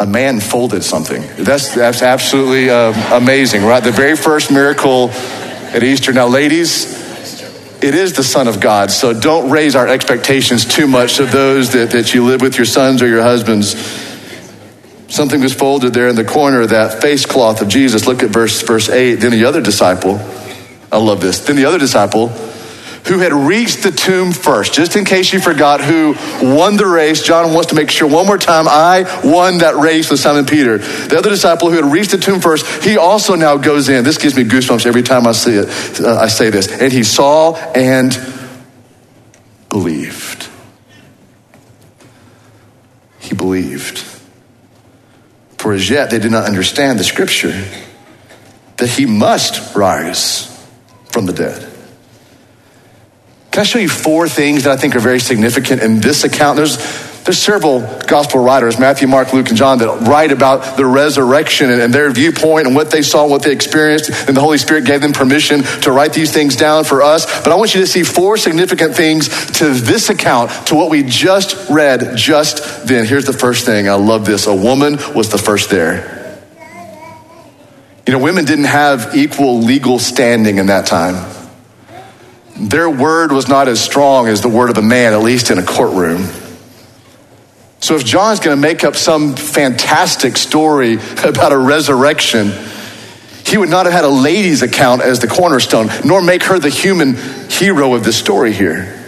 a 0.03 0.07
man 0.07 0.41
folded 0.41 0.83
something. 0.83 1.23
That's, 1.45 1.77
that's 1.77 2.03
absolutely 2.03 2.69
uh, 2.69 2.93
amazing, 3.17 3.63
right? 3.63 3.83
The 3.83 3.93
very 3.93 4.17
first 4.17 4.51
miracle 4.51 5.11
at 5.11 5.85
Easter. 5.85 6.13
Now, 6.13 6.27
ladies, 6.27 7.01
it 7.83 7.95
is 7.95 8.13
the 8.15 8.25
Son 8.25 8.49
of 8.49 8.61
God, 8.61 8.91
so 8.91 9.13
don't 9.13 9.51
raise 9.51 9.77
our 9.77 9.87
expectations 9.87 10.65
too 10.65 10.89
much 10.89 11.21
of 11.21 11.31
those 11.31 11.73
that, 11.73 11.93
that 11.93 12.15
you 12.15 12.25
live 12.25 12.41
with, 12.41 12.57
your 12.57 12.65
sons 12.65 13.01
or 13.01 13.07
your 13.07 13.23
husbands. 13.23 13.75
Something 15.13 15.43
was 15.43 15.53
folded 15.53 15.93
there 15.93 16.09
in 16.09 16.17
the 16.17 16.25
corner 16.25 16.63
of 16.63 16.71
that 16.71 17.03
face 17.03 17.27
cloth 17.27 17.61
of 17.61 17.69
Jesus. 17.69 18.07
Look 18.07 18.23
at 18.23 18.31
verse, 18.31 18.63
verse 18.63 18.89
8. 18.89 19.17
Then 19.17 19.31
the 19.31 19.45
other 19.45 19.61
disciple, 19.61 20.19
I 20.91 20.97
love 20.97 21.21
this. 21.21 21.41
Then 21.41 21.55
the 21.55 21.67
other 21.67 21.79
disciple, 21.79 22.29
who 22.29 23.19
had 23.19 23.35
reached 23.35 23.83
the 23.83 23.91
tomb 23.91 24.33
first, 24.33 24.73
just 24.73 24.97
in 24.97 25.05
case 25.05 25.31
you 25.35 25.39
forgot 25.39 25.83
who 25.83 26.15
won 26.41 26.79
the 26.79 26.87
race. 26.87 27.23
John 27.23 27.53
wants 27.53 27.69
to 27.69 27.75
make 27.75 27.91
sure 27.91 28.09
one 28.09 28.25
more 28.25 28.39
time 28.39 28.65
I 28.67 29.03
won 29.23 29.59
that 29.59 29.77
race 29.77 30.11
with 30.11 30.19
Simon 30.19 30.47
Peter. 30.47 30.79
The 30.79 31.19
other 31.19 31.29
disciple 31.29 31.69
who 31.69 31.77
had 31.77 31.93
reached 31.93 32.13
the 32.13 32.17
tomb 32.17 32.41
first, 32.41 32.83
he 32.83 32.97
also 32.97 33.35
now 33.35 33.59
goes 33.59 33.91
in. 33.91 34.05
This 34.05 34.17
gives 34.17 34.35
me 34.35 34.45
goosebumps 34.45 34.87
every 34.87 35.03
time 35.03 35.27
I 35.27 35.33
see 35.33 35.57
it. 35.57 36.01
Uh, 36.01 36.17
I 36.17 36.29
say 36.29 36.49
this. 36.49 36.81
And 36.81 36.91
he 36.91 37.03
saw 37.03 37.55
and 37.75 38.19
believed. 39.69 40.49
He 43.19 43.35
believed. 43.35 44.12
For 45.63 45.73
as 45.73 45.89
yet 45.89 46.11
they 46.11 46.19
did 46.19 46.33
not 46.33 46.47
understand 46.47 46.99
the 46.99 47.05
scripture 47.05 47.53
that 48.79 48.89
he 48.89 49.07
must 49.07 49.77
rise 49.77 50.49
from 51.05 51.27
the 51.27 51.33
dead. 51.33 51.73
Can 53.53 53.61
I 53.61 53.63
show 53.63 53.79
you 53.79 53.89
four 53.89 54.29
things 54.29 54.65
that 54.65 54.77
I 54.77 54.77
think 54.77 54.97
are 54.97 54.99
very 54.99 55.21
significant 55.21 55.81
in 55.81 56.01
this 56.01 56.25
account? 56.25 56.57
There's, 56.57 56.79
there's 57.25 57.39
several 57.39 57.81
gospel 58.09 58.43
writers, 58.43 58.79
Matthew, 58.79 59.07
Mark, 59.07 59.33
Luke, 59.33 59.49
and 59.49 59.57
John, 59.57 59.79
that 59.79 60.09
write 60.09 60.33
about 60.33 60.77
the 60.77 60.85
resurrection 60.85 61.71
and, 61.71 61.95
their 61.95 62.11
viewpoint 62.11 62.67
and 62.67 62.75
what 62.75 62.91
they 62.91 63.03
saw, 63.03 63.27
what 63.29 63.43
they 63.43 63.53
experienced, 63.53 64.11
and 64.27 64.37
the 64.37 64.41
Holy 64.41 64.59
Spirit 64.59 64.85
gave 64.85 65.01
them 65.01 65.13
permission 65.13 65.63
to 65.83 65.93
write 65.93 66.13
these 66.13 66.33
things 66.33 66.57
down 66.57 66.85
for 66.85 67.01
us. 67.01 67.27
But 67.43 67.53
I 67.53 67.55
want 67.55 67.75
you 67.75 67.81
to 67.81 67.87
see 67.87 68.03
four 68.03 68.37
significant 68.37 68.97
things 68.97 69.29
to 69.59 69.71
this 69.71 70.11
account, 70.11 70.51
to 70.67 70.75
what 70.75 70.91
we 70.91 71.05
just 71.05 71.71
read 71.71 72.17
just 72.17 72.89
then. 72.89 73.07
Here's 73.07 73.27
the 73.27 73.33
first 73.33 73.67
thing. 73.67 73.89
I 73.89 73.95
love 73.95 74.25
this. 74.27 74.47
A 74.47 74.55
woman 74.55 74.99
was 75.15 75.31
the 75.31 75.39
first 75.39 75.71
there. 75.71 76.21
You 78.07 78.13
know, 78.15 78.19
women 78.19 78.45
didn't 78.45 78.65
have 78.65 79.15
equal 79.15 79.61
legal 79.61 80.01
standing 80.01 80.59
in 80.59 80.67
that 80.67 80.87
time 80.87 81.33
their 82.55 82.89
word 82.89 83.33
was 83.33 83.49
not 83.49 83.67
as 83.67 83.83
strong 83.83 84.29
as 84.29 84.43
the 84.43 84.49
word 84.49 84.71
of 84.71 84.77
a 84.77 84.83
man, 84.83 85.15
at 85.15 85.23
least 85.23 85.51
in 85.51 85.59
a 85.59 85.65
courtroom. 85.65 86.29
So 87.83 87.97
if 87.97 88.05
John's 88.05 88.39
going 88.39 88.57
to 88.57 88.61
make 88.61 88.85
up 88.85 88.95
some 88.95 89.35
fantastic 89.35 90.37
story 90.37 90.95
about 91.25 91.51
a 91.51 91.59
resurrection, 91.59 92.53
he 93.45 93.59
would 93.59 93.71
not 93.71 93.87
have 93.87 93.93
had 93.93 94.05
a 94.05 94.09
lady's 94.09 94.63
account 94.63 95.03
as 95.03 95.19
the 95.19 95.27
cornerstone, 95.27 95.89
nor 96.05 96.23
make 96.23 96.45
her 96.45 96.61
the 96.61 96.71
human 96.71 97.17
hero 97.51 97.95
of 97.95 98.05
the 98.05 98.13
story 98.13 98.53
here. 98.53 99.02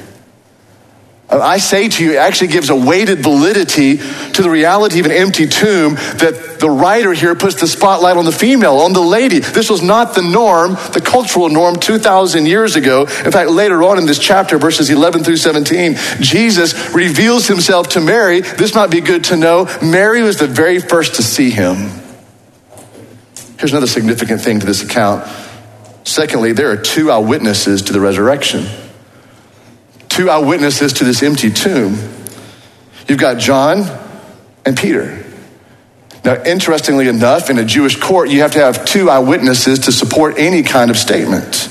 I 1.30 1.58
say 1.58 1.88
to 1.88 2.04
you, 2.04 2.12
it 2.12 2.16
actually 2.16 2.48
gives 2.48 2.68
a 2.68 2.76
weighted 2.76 3.20
validity 3.20 3.96
to 3.96 4.42
the 4.42 4.50
reality 4.50 5.00
of 5.00 5.06
an 5.06 5.12
empty 5.12 5.46
tomb 5.46 5.94
that 5.94 6.58
the 6.60 6.68
writer 6.68 7.12
here 7.12 7.34
puts 7.34 7.60
the 7.60 7.66
spotlight 7.66 8.16
on 8.16 8.26
the 8.26 8.32
female, 8.32 8.76
on 8.76 8.92
the 8.92 9.00
lady. 9.00 9.38
This 9.38 9.70
was 9.70 9.82
not 9.82 10.14
the 10.14 10.22
norm, 10.22 10.74
the 10.92 11.02
cultural 11.02 11.48
norm 11.48 11.76
2,000 11.76 12.46
years 12.46 12.76
ago. 12.76 13.02
In 13.02 13.32
fact, 13.32 13.50
later 13.50 13.82
on 13.82 13.98
in 13.98 14.06
this 14.06 14.18
chapter, 14.18 14.58
verses 14.58 14.90
11 14.90 15.24
through 15.24 15.38
17, 15.38 15.96
Jesus 16.20 16.94
reveals 16.94 17.48
himself 17.48 17.88
to 17.90 18.00
Mary. 18.00 18.42
This 18.42 18.74
might 18.74 18.90
be 18.90 19.00
good 19.00 19.24
to 19.24 19.36
know. 19.36 19.66
Mary 19.82 20.22
was 20.22 20.38
the 20.38 20.46
very 20.46 20.78
first 20.78 21.14
to 21.14 21.22
see 21.22 21.50
him. 21.50 21.90
Here's 23.58 23.72
another 23.72 23.86
significant 23.86 24.42
thing 24.42 24.60
to 24.60 24.66
this 24.66 24.82
account. 24.82 25.26
Secondly, 26.04 26.52
there 26.52 26.70
are 26.70 26.76
two 26.76 27.10
eyewitnesses 27.10 27.82
to 27.82 27.94
the 27.94 28.00
resurrection 28.00 28.66
two 30.14 30.30
eyewitnesses 30.30 30.94
to 30.94 31.04
this 31.04 31.23
empty 31.23 31.50
tomb. 31.50 31.99
You've 33.09 33.18
got 33.18 33.38
John 33.38 33.83
and 34.64 34.76
Peter. 34.76 35.25
Now, 36.25 36.42
interestingly 36.44 37.09
enough, 37.09 37.50
in 37.50 37.59
a 37.59 37.64
Jewish 37.64 38.00
court, 38.00 38.30
you 38.30 38.40
have 38.40 38.52
to 38.52 38.61
have 38.61 38.85
two 38.85 39.11
eyewitnesses 39.11 39.80
to 39.80 39.92
support 39.92 40.38
any 40.38 40.62
kind 40.62 40.90
of 40.90 40.97
statement. 40.97 41.68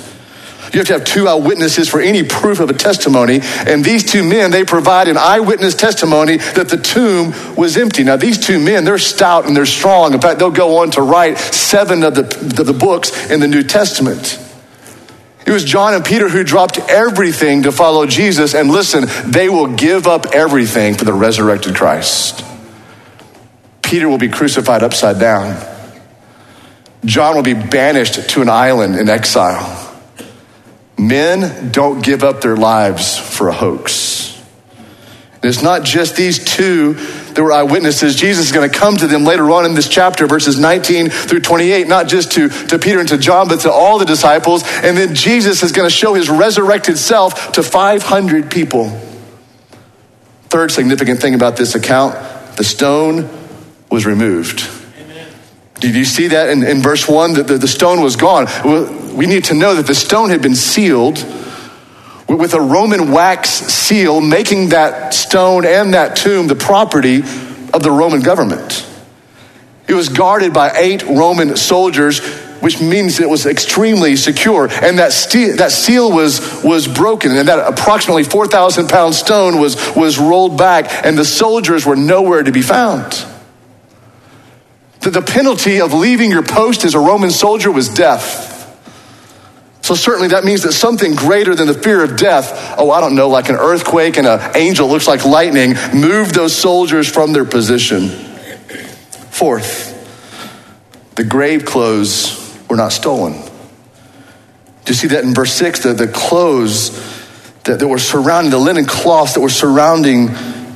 You 0.74 0.80
have 0.80 0.88
to 0.88 0.94
have 0.94 1.06
two 1.06 1.28
eyewitnesses 1.28 1.88
for 1.88 2.02
any 2.02 2.24
proof 2.24 2.60
of 2.60 2.70
a 2.70 2.74
testimony. 2.74 3.40
And 3.66 3.86
these 3.86 4.04
two 4.12 4.24
men, 4.24 4.52
they 4.52 4.66
provide 4.66 5.08
an 5.08 5.18
eyewitness 5.18 5.76
testimony 5.76 6.38
that 6.38 6.68
the 6.68 6.78
tomb 6.78 7.34
was 7.56 7.78
empty. 7.78 8.04
Now, 8.04 8.18
these 8.18 8.44
two 8.44 8.60
men, 8.60 8.84
they're 8.84 8.98
stout 8.98 9.46
and 9.46 9.56
they're 9.56 9.66
strong. 9.66 10.14
In 10.14 10.20
fact, 10.20 10.40
they'll 10.40 10.52
go 10.52 10.80
on 10.80 10.92
to 10.92 11.02
write 11.02 11.38
seven 11.38 12.04
of 12.04 12.16
the, 12.16 12.24
of 12.60 12.66
the 12.66 12.74
books 12.74 13.30
in 13.32 13.40
the 13.40 13.48
New 13.48 13.64
Testament. 13.64 14.40
It 15.46 15.52
was 15.52 15.66
John 15.66 15.94
and 15.94 16.06
Peter 16.06 16.30
who 16.30 16.44
dropped 16.44 16.80
everything 16.80 17.64
to 17.64 17.72
follow 17.72 18.06
Jesus. 18.06 18.54
And 18.54 18.70
listen, 18.70 19.06
they 19.30 19.50
will 19.50 19.68
give 19.68 20.08
up 20.08 20.28
everything 20.34 20.96
for 20.96 21.06
the 21.06 21.14
resurrected 21.14 21.76
Christ. 21.76 22.46
Peter 23.82 24.08
will 24.08 24.18
be 24.18 24.30
crucified 24.30 24.84
upside 24.84 25.20
down. 25.20 25.62
John 27.06 27.36
will 27.36 27.44
be 27.44 27.54
banished 27.54 28.30
to 28.30 28.42
an 28.42 28.50
island 28.50 28.96
in 28.96 29.10
exile. 29.10 29.80
Men 30.98 31.72
don't 31.72 32.04
give 32.04 32.24
up 32.24 32.42
their 32.42 32.56
lives 32.56 33.18
for 33.18 33.50
a 33.50 33.54
hoax. 33.54 34.23
It's 35.44 35.62
not 35.62 35.84
just 35.84 36.16
these 36.16 36.44
two 36.44 36.94
that 36.94 37.44
were 37.44 37.52
eyewitnesses. 37.52 38.16
Jesus 38.16 38.46
is 38.46 38.52
going 38.52 38.70
to 38.70 38.78
come 38.78 38.96
to 38.98 39.08
them 39.08 39.26
later 39.26 39.52
on 39.52 39.66
in 39.66 39.74
this 39.74 39.90
chapter, 39.90 40.26
verses 40.26 40.58
19 40.58 41.10
through 41.10 41.42
28, 41.42 41.88
not 41.88 42.08
just 42.08 42.32
to, 42.34 42.50
to 42.50 42.80
Peter 42.80 43.00
and 43.00 43.10
to 43.10 43.18
John, 43.18 43.48
but 43.48 43.62
to 43.62 43.72
all 43.72 44.00
the 44.00 44.06
disciples. 44.06 44.64
And 44.66 44.96
then 44.96 45.16
Jesus 45.16 45.62
is 45.62 45.72
going 45.72 45.90
to 45.90 45.94
show 45.94 46.14
his 46.14 46.30
resurrected 46.30 46.98
self 46.98 47.52
to 47.54 47.64
500 47.64 48.50
people. 48.50 48.90
Third 50.44 50.72
significant 50.72 51.20
thing 51.20 51.34
about 51.34 51.58
this 51.58 51.76
account 51.76 52.16
the 52.56 52.64
stone 52.64 53.28
was 53.90 54.06
removed. 54.06 54.70
Did 55.80 55.96
you 55.96 56.06
see 56.06 56.28
that 56.28 56.50
in, 56.50 56.64
in 56.64 56.82
verse 56.82 57.10
1 57.10 57.34
that 57.34 57.48
the, 57.48 57.58
the 57.58 57.68
stone 57.68 58.02
was 58.02 58.16
gone? 58.16 58.48
We 59.18 59.26
need 59.26 59.46
to 59.46 59.54
know 59.54 59.76
that 59.76 59.88
the 59.88 59.96
stone 59.96 60.30
had 60.30 60.42
been 60.42 60.56
sealed 60.56 61.18
with 62.38 62.54
a 62.54 62.62
Roman 62.62 63.12
wax 63.12 63.50
seal, 63.50 64.22
making 64.22 64.70
that 64.70 65.13
stone 65.13 65.66
and 65.66 65.94
that 65.94 66.16
tomb 66.16 66.48
the 66.48 66.56
property 66.56 67.20
of 67.74 67.84
the 67.84 67.92
Roman 67.92 68.22
government. 68.22 68.88
It 69.88 69.94
was 69.94 70.10
guarded 70.10 70.54
by 70.54 70.72
eight 70.75 71.04
Roman 71.04 71.58
soldiers, 71.58 72.20
which 72.62 72.80
means 72.80 73.20
it 73.20 73.30
was 73.30 73.46
extremely 73.46 74.16
secure. 74.16 74.70
And 74.70 75.00
that, 75.00 75.12
steel, 75.12 75.58
that 75.58 75.72
seal 75.72 76.12
was, 76.12 76.63
was 76.63 76.88
broken, 76.88 77.36
and 77.36 77.48
that 77.50 77.60
approximately 77.60 78.24
4,000 78.24 78.88
pound 78.88 79.13
stone 79.13 79.60
was, 79.60 79.75
was 79.96 80.18
rolled 80.18 80.58
back, 80.58 81.06
and 81.06 81.18
the 81.18 81.25
soldiers 81.25 81.86
were 81.86 81.98
nowhere 81.98 82.44
to 82.44 82.52
be 82.52 82.62
found. 82.62 83.25
The, 85.02 85.10
the 85.10 85.22
penalty 85.22 85.82
of 85.82 85.94
leaving 85.94 86.32
your 86.32 86.44
post 86.44 86.86
as 86.86 86.96
a 86.96 87.00
Roman 87.00 87.32
soldier 87.32 87.70
was 87.70 87.90
death. 87.90 88.52
So 89.84 89.96
certainly 89.96 90.30
that 90.30 90.46
means 90.46 90.63
that 90.63 90.72
something 90.72 91.13
greater 91.13 91.56
than 91.56 91.68
the 91.68 91.74
fear 91.74 92.06
of 92.06 92.16
death, 92.16 92.75
oh, 92.78 92.90
I 92.90 93.02
don't 93.02 93.16
know, 93.16 93.28
like 93.28 93.50
an 93.50 93.58
earthquake 93.58 94.18
and 94.18 94.25
an 94.25 94.56
angel 94.56 94.88
looks 94.88 95.10
like 95.10 95.25
lightning, 95.25 95.74
moved 95.94 96.34
those 96.34 96.56
soldiers 96.56 97.10
from 97.10 97.34
their 97.34 97.44
position. 97.44 98.08
Fourth, 99.30 99.92
the 101.16 101.25
grave 101.25 101.66
clothes 101.66 102.58
were 102.70 102.78
not 102.78 102.94
stolen. 102.94 103.34
Do 103.34 104.92
you 104.92 104.94
see 104.94 105.08
that 105.08 105.25
in 105.25 105.34
verse 105.34 105.52
6? 105.52 105.84
The, 105.84 105.94
the 105.94 106.08
clothes 106.08 106.92
that, 107.66 107.80
that 107.80 107.88
were 107.88 108.00
surrounding, 108.00 108.52
the 108.52 108.60
linen 108.60 108.86
cloths 108.86 109.34
that 109.34 109.42
were 109.42 109.50
surrounding 109.50 110.30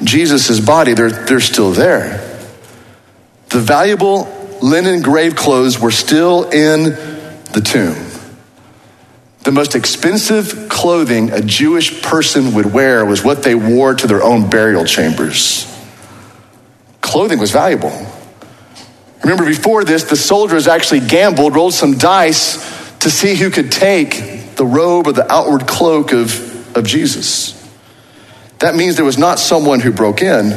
Jesus' 0.04 0.60
body, 0.60 0.94
they're, 0.94 1.12
they're 1.12 1.40
still 1.40 1.72
there. 1.72 2.18
The 3.52 3.60
valuable 3.60 4.28
linen 4.62 5.02
grave 5.02 5.38
clothes 5.38 5.80
were 5.80 5.92
still 5.92 6.50
in 6.50 6.84
the 7.54 7.62
tomb. 7.64 8.07
The 9.48 9.54
most 9.54 9.76
expensive 9.76 10.68
clothing 10.68 11.32
a 11.32 11.40
Jewish 11.40 12.02
person 12.02 12.54
would 12.56 12.74
wear 12.74 13.06
was 13.06 13.24
what 13.24 13.44
they 13.44 13.56
wore 13.56 13.94
to 13.94 14.06
their 14.06 14.22
own 14.22 14.50
burial 14.50 14.84
chambers. 14.84 15.66
Clothing 17.00 17.40
was 17.40 17.52
valuable. 17.52 17.94
Remember, 19.24 19.46
before 19.46 19.86
this, 19.86 20.04
the 20.04 20.18
soldiers 20.18 20.68
actually 20.68 21.00
gambled, 21.00 21.56
rolled 21.56 21.74
some 21.74 21.98
dice 21.98 22.58
to 23.00 23.10
see 23.10 23.36
who 23.36 23.50
could 23.50 23.72
take 23.72 24.58
the 24.58 24.66
robe 24.66 25.08
or 25.08 25.14
the 25.14 25.32
outward 25.32 25.66
cloak 25.66 26.12
of, 26.12 26.76
of 26.76 26.86
Jesus. 26.86 27.54
That 28.60 28.76
means 28.76 28.98
there 28.98 29.06
was 29.06 29.18
not 29.18 29.40
someone 29.40 29.80
who 29.80 29.94
broke 29.94 30.22
in, 30.22 30.50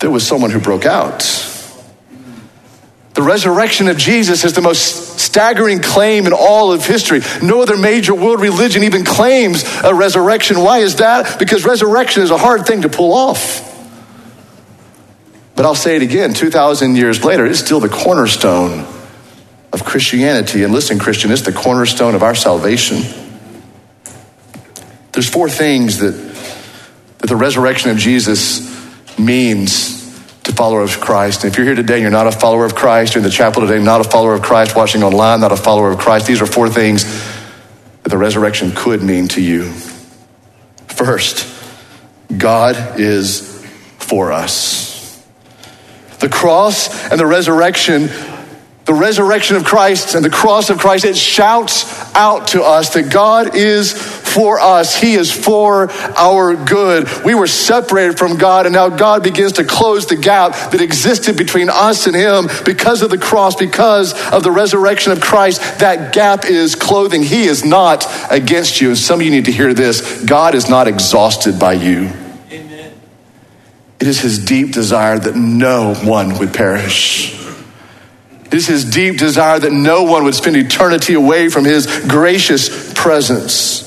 there 0.00 0.10
was 0.10 0.26
someone 0.26 0.50
who 0.50 0.58
broke 0.58 0.86
out. 0.86 1.20
The 3.14 3.22
resurrection 3.22 3.86
of 3.86 3.96
Jesus 3.96 4.44
is 4.44 4.54
the 4.54 4.60
most 4.60 5.17
staggering 5.28 5.80
claim 5.80 6.26
in 6.26 6.32
all 6.32 6.72
of 6.72 6.86
history. 6.86 7.20
No 7.42 7.60
other 7.60 7.76
major 7.76 8.14
world 8.14 8.40
religion 8.40 8.82
even 8.82 9.04
claims 9.04 9.62
a 9.84 9.94
resurrection. 9.94 10.60
Why 10.60 10.78
is 10.78 10.96
that? 10.96 11.38
Because 11.38 11.66
resurrection 11.66 12.22
is 12.22 12.30
a 12.30 12.38
hard 12.38 12.66
thing 12.66 12.82
to 12.82 12.88
pull 12.88 13.12
off. 13.12 13.64
But 15.54 15.66
I'll 15.66 15.74
say 15.74 15.96
it 15.96 16.02
again 16.02 16.32
2,000 16.32 16.96
years 16.96 17.24
later, 17.24 17.44
it's 17.44 17.58
still 17.58 17.80
the 17.80 17.90
cornerstone 17.90 18.86
of 19.70 19.84
Christianity. 19.84 20.62
And 20.62 20.72
listen, 20.72 20.98
Christian, 20.98 21.30
it's 21.30 21.42
the 21.42 21.52
cornerstone 21.52 22.14
of 22.14 22.22
our 22.22 22.34
salvation. 22.34 23.02
There's 25.12 25.28
four 25.28 25.50
things 25.50 25.98
that, 25.98 26.12
that 27.18 27.26
the 27.26 27.36
resurrection 27.36 27.90
of 27.90 27.98
Jesus 27.98 28.66
means 29.18 29.97
to 30.48 30.54
followers 30.54 30.94
of 30.94 31.02
Christ. 31.02 31.44
And 31.44 31.52
if 31.52 31.58
you're 31.58 31.66
here 31.66 31.74
today 31.74 31.94
and 31.94 32.02
you're 32.02 32.10
not 32.10 32.26
a 32.26 32.32
follower 32.32 32.64
of 32.64 32.74
Christ, 32.74 33.14
you're 33.14 33.20
in 33.20 33.24
the 33.24 33.30
chapel 33.30 33.66
today, 33.66 33.82
not 33.82 34.00
a 34.00 34.08
follower 34.08 34.32
of 34.32 34.42
Christ, 34.42 34.74
watching 34.74 35.02
online, 35.02 35.40
not 35.40 35.52
a 35.52 35.56
follower 35.56 35.90
of 35.92 35.98
Christ, 35.98 36.26
these 36.26 36.40
are 36.40 36.46
four 36.46 36.70
things 36.70 37.04
that 38.02 38.08
the 38.08 38.16
resurrection 38.16 38.72
could 38.74 39.02
mean 39.02 39.28
to 39.28 39.42
you. 39.42 39.70
First, 40.86 41.46
God 42.34 42.98
is 42.98 43.62
for 43.98 44.32
us. 44.32 45.22
The 46.20 46.30
cross 46.30 47.10
and 47.10 47.20
the 47.20 47.26
resurrection 47.26 48.08
the 48.88 48.94
resurrection 48.94 49.54
of 49.56 49.64
Christ 49.64 50.14
and 50.14 50.24
the 50.24 50.30
cross 50.30 50.70
of 50.70 50.78
Christ, 50.78 51.04
it 51.04 51.14
shouts 51.14 51.84
out 52.14 52.48
to 52.48 52.62
us 52.62 52.94
that 52.94 53.12
God 53.12 53.54
is 53.54 53.92
for 53.92 54.58
us. 54.58 54.96
He 54.98 55.12
is 55.12 55.30
for 55.30 55.92
our 55.92 56.56
good. 56.56 57.06
We 57.22 57.34
were 57.34 57.46
separated 57.46 58.18
from 58.18 58.38
God, 58.38 58.64
and 58.64 58.72
now 58.72 58.88
God 58.88 59.22
begins 59.22 59.52
to 59.52 59.64
close 59.64 60.06
the 60.06 60.16
gap 60.16 60.70
that 60.70 60.80
existed 60.80 61.36
between 61.36 61.68
us 61.68 62.06
and 62.06 62.16
Him 62.16 62.48
because 62.64 63.02
of 63.02 63.10
the 63.10 63.18
cross, 63.18 63.56
because 63.56 64.14
of 64.32 64.42
the 64.42 64.50
resurrection 64.50 65.12
of 65.12 65.20
Christ. 65.20 65.80
That 65.80 66.14
gap 66.14 66.46
is 66.46 66.74
clothing. 66.74 67.22
He 67.22 67.44
is 67.44 67.66
not 67.66 68.06
against 68.30 68.80
you. 68.80 68.88
And 68.88 68.96
some 68.96 69.20
of 69.20 69.26
you 69.26 69.30
need 69.30 69.44
to 69.44 69.52
hear 69.52 69.74
this 69.74 70.24
God 70.24 70.54
is 70.54 70.70
not 70.70 70.88
exhausted 70.88 71.58
by 71.58 71.74
you. 71.74 72.10
Amen. 72.50 72.98
It 74.00 74.06
is 74.06 74.20
His 74.20 74.42
deep 74.42 74.72
desire 74.72 75.18
that 75.18 75.36
no 75.36 75.92
one 75.92 76.38
would 76.38 76.54
perish. 76.54 77.37
It 78.48 78.54
is 78.54 78.66
his 78.66 78.84
deep 78.84 79.18
desire 79.18 79.58
that 79.58 79.72
no 79.72 80.04
one 80.04 80.24
would 80.24 80.34
spend 80.34 80.56
eternity 80.56 81.14
away 81.14 81.48
from 81.48 81.64
his 81.64 81.86
gracious 82.08 82.92
presence. 82.94 83.84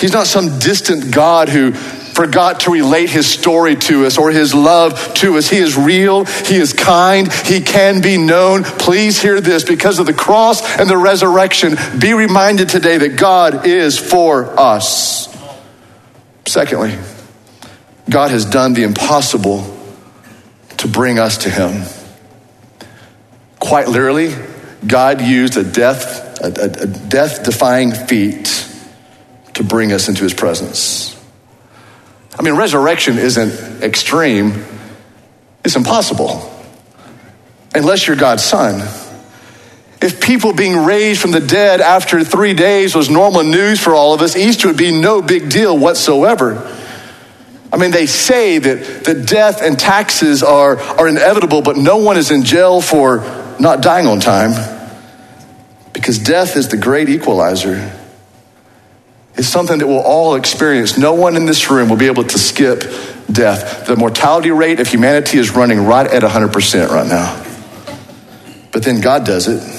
He's 0.00 0.12
not 0.12 0.26
some 0.26 0.58
distant 0.58 1.12
God 1.12 1.48
who 1.48 1.72
forgot 1.72 2.60
to 2.60 2.72
relate 2.72 3.08
his 3.08 3.30
story 3.30 3.76
to 3.76 4.04
us 4.04 4.18
or 4.18 4.32
his 4.32 4.52
love 4.52 5.14
to 5.14 5.36
us. 5.38 5.48
He 5.48 5.58
is 5.58 5.76
real. 5.76 6.24
He 6.24 6.56
is 6.56 6.72
kind. 6.72 7.32
He 7.32 7.60
can 7.60 8.00
be 8.00 8.18
known. 8.18 8.64
Please 8.64 9.22
hear 9.22 9.40
this 9.40 9.62
because 9.62 10.00
of 10.00 10.06
the 10.06 10.12
cross 10.12 10.78
and 10.78 10.90
the 10.90 10.96
resurrection. 10.96 11.76
Be 12.00 12.14
reminded 12.14 12.68
today 12.68 12.98
that 12.98 13.16
God 13.16 13.66
is 13.66 13.96
for 13.96 14.58
us. 14.58 15.28
Secondly, 16.46 16.98
God 18.10 18.32
has 18.32 18.44
done 18.44 18.72
the 18.72 18.82
impossible 18.82 19.76
to 20.78 20.88
bring 20.88 21.20
us 21.20 21.38
to 21.38 21.50
him. 21.50 21.84
Quite 23.58 23.88
literally, 23.88 24.34
God 24.86 25.20
used 25.20 25.56
a 25.56 25.64
death, 25.64 26.40
a, 26.40 26.46
a, 26.46 26.86
death 26.86 27.44
defying 27.44 27.92
feat 27.92 28.68
to 29.54 29.64
bring 29.64 29.92
us 29.92 30.08
into 30.08 30.22
his 30.22 30.34
presence. 30.34 31.14
I 32.38 32.42
mean, 32.42 32.54
resurrection 32.54 33.18
isn't 33.18 33.82
extreme, 33.82 34.64
it's 35.64 35.74
impossible 35.74 36.54
unless 37.74 38.06
you're 38.06 38.16
God's 38.16 38.44
son. 38.44 38.80
If 40.00 40.20
people 40.20 40.52
being 40.52 40.84
raised 40.84 41.20
from 41.20 41.32
the 41.32 41.40
dead 41.40 41.80
after 41.80 42.22
three 42.22 42.54
days 42.54 42.94
was 42.94 43.10
normal 43.10 43.42
news 43.42 43.80
for 43.80 43.94
all 43.94 44.14
of 44.14 44.22
us, 44.22 44.36
Easter 44.36 44.68
would 44.68 44.76
be 44.76 44.92
no 44.92 45.20
big 45.20 45.50
deal 45.50 45.76
whatsoever. 45.76 46.76
I 47.72 47.76
mean, 47.76 47.90
they 47.90 48.06
say 48.06 48.58
that, 48.58 49.04
that 49.04 49.26
death 49.26 49.60
and 49.60 49.78
taxes 49.78 50.42
are, 50.42 50.78
are 50.78 51.08
inevitable, 51.08 51.62
but 51.62 51.76
no 51.76 51.98
one 51.98 52.16
is 52.16 52.30
in 52.30 52.44
jail 52.44 52.80
for 52.80 53.18
not 53.60 53.82
dying 53.82 54.06
on 54.06 54.20
time 54.20 54.52
because 55.92 56.18
death 56.18 56.56
is 56.56 56.68
the 56.68 56.76
great 56.76 57.08
equalizer. 57.08 57.92
It's 59.34 59.48
something 59.48 59.78
that 59.78 59.86
we'll 59.86 60.00
all 60.00 60.34
experience. 60.34 60.98
No 60.98 61.14
one 61.14 61.36
in 61.36 61.46
this 61.46 61.70
room 61.70 61.88
will 61.88 61.96
be 61.96 62.06
able 62.06 62.24
to 62.24 62.38
skip 62.38 62.82
death. 63.30 63.86
The 63.86 63.96
mortality 63.96 64.50
rate 64.50 64.80
of 64.80 64.88
humanity 64.88 65.38
is 65.38 65.50
running 65.52 65.84
right 65.84 66.06
at 66.06 66.22
100% 66.22 66.88
right 66.88 67.06
now. 67.06 67.44
But 68.72 68.82
then 68.82 69.00
God 69.00 69.24
does 69.24 69.46
it. 69.48 69.78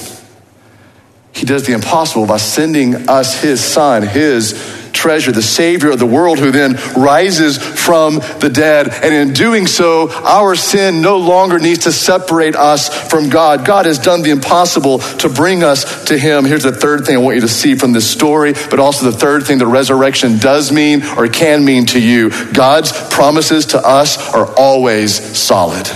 He 1.32 1.46
does 1.46 1.66
the 1.66 1.72
impossible 1.72 2.26
by 2.26 2.38
sending 2.38 3.08
us 3.08 3.40
His 3.40 3.62
Son, 3.62 4.02
His 4.02 4.52
treasure, 4.92 5.32
the 5.32 5.42
Savior 5.42 5.90
of 5.90 5.98
the 5.98 6.06
world, 6.06 6.38
who 6.38 6.50
then 6.50 6.74
rises 6.96 7.58
from 7.58 8.16
the 8.40 8.50
dead. 8.52 8.88
And 8.88 9.14
in 9.14 9.32
doing 9.32 9.66
so, 9.66 10.10
our 10.10 10.54
sin 10.54 11.00
no 11.00 11.18
longer 11.18 11.58
needs 11.58 11.80
to 11.80 11.92
separate 11.92 12.56
us 12.56 12.88
from 13.08 13.28
God. 13.28 13.64
God 13.64 13.86
has 13.86 13.98
done 13.98 14.22
the 14.22 14.30
impossible 14.30 14.98
to 14.98 15.28
bring 15.28 15.62
us 15.62 16.04
to 16.06 16.18
Him. 16.18 16.44
Here's 16.44 16.62
the 16.62 16.72
third 16.72 17.06
thing 17.06 17.16
I 17.16 17.18
want 17.18 17.36
you 17.36 17.42
to 17.42 17.48
see 17.48 17.74
from 17.74 17.92
this 17.92 18.10
story, 18.10 18.52
but 18.52 18.78
also 18.78 19.10
the 19.10 19.16
third 19.16 19.44
thing 19.44 19.58
the 19.58 19.66
resurrection 19.66 20.38
does 20.38 20.72
mean 20.72 21.02
or 21.16 21.28
can 21.28 21.64
mean 21.64 21.86
to 21.86 22.00
you. 22.00 22.30
God's 22.52 22.92
promises 23.10 23.66
to 23.66 23.78
us 23.78 24.34
are 24.34 24.46
always 24.56 25.14
solid. 25.38 25.90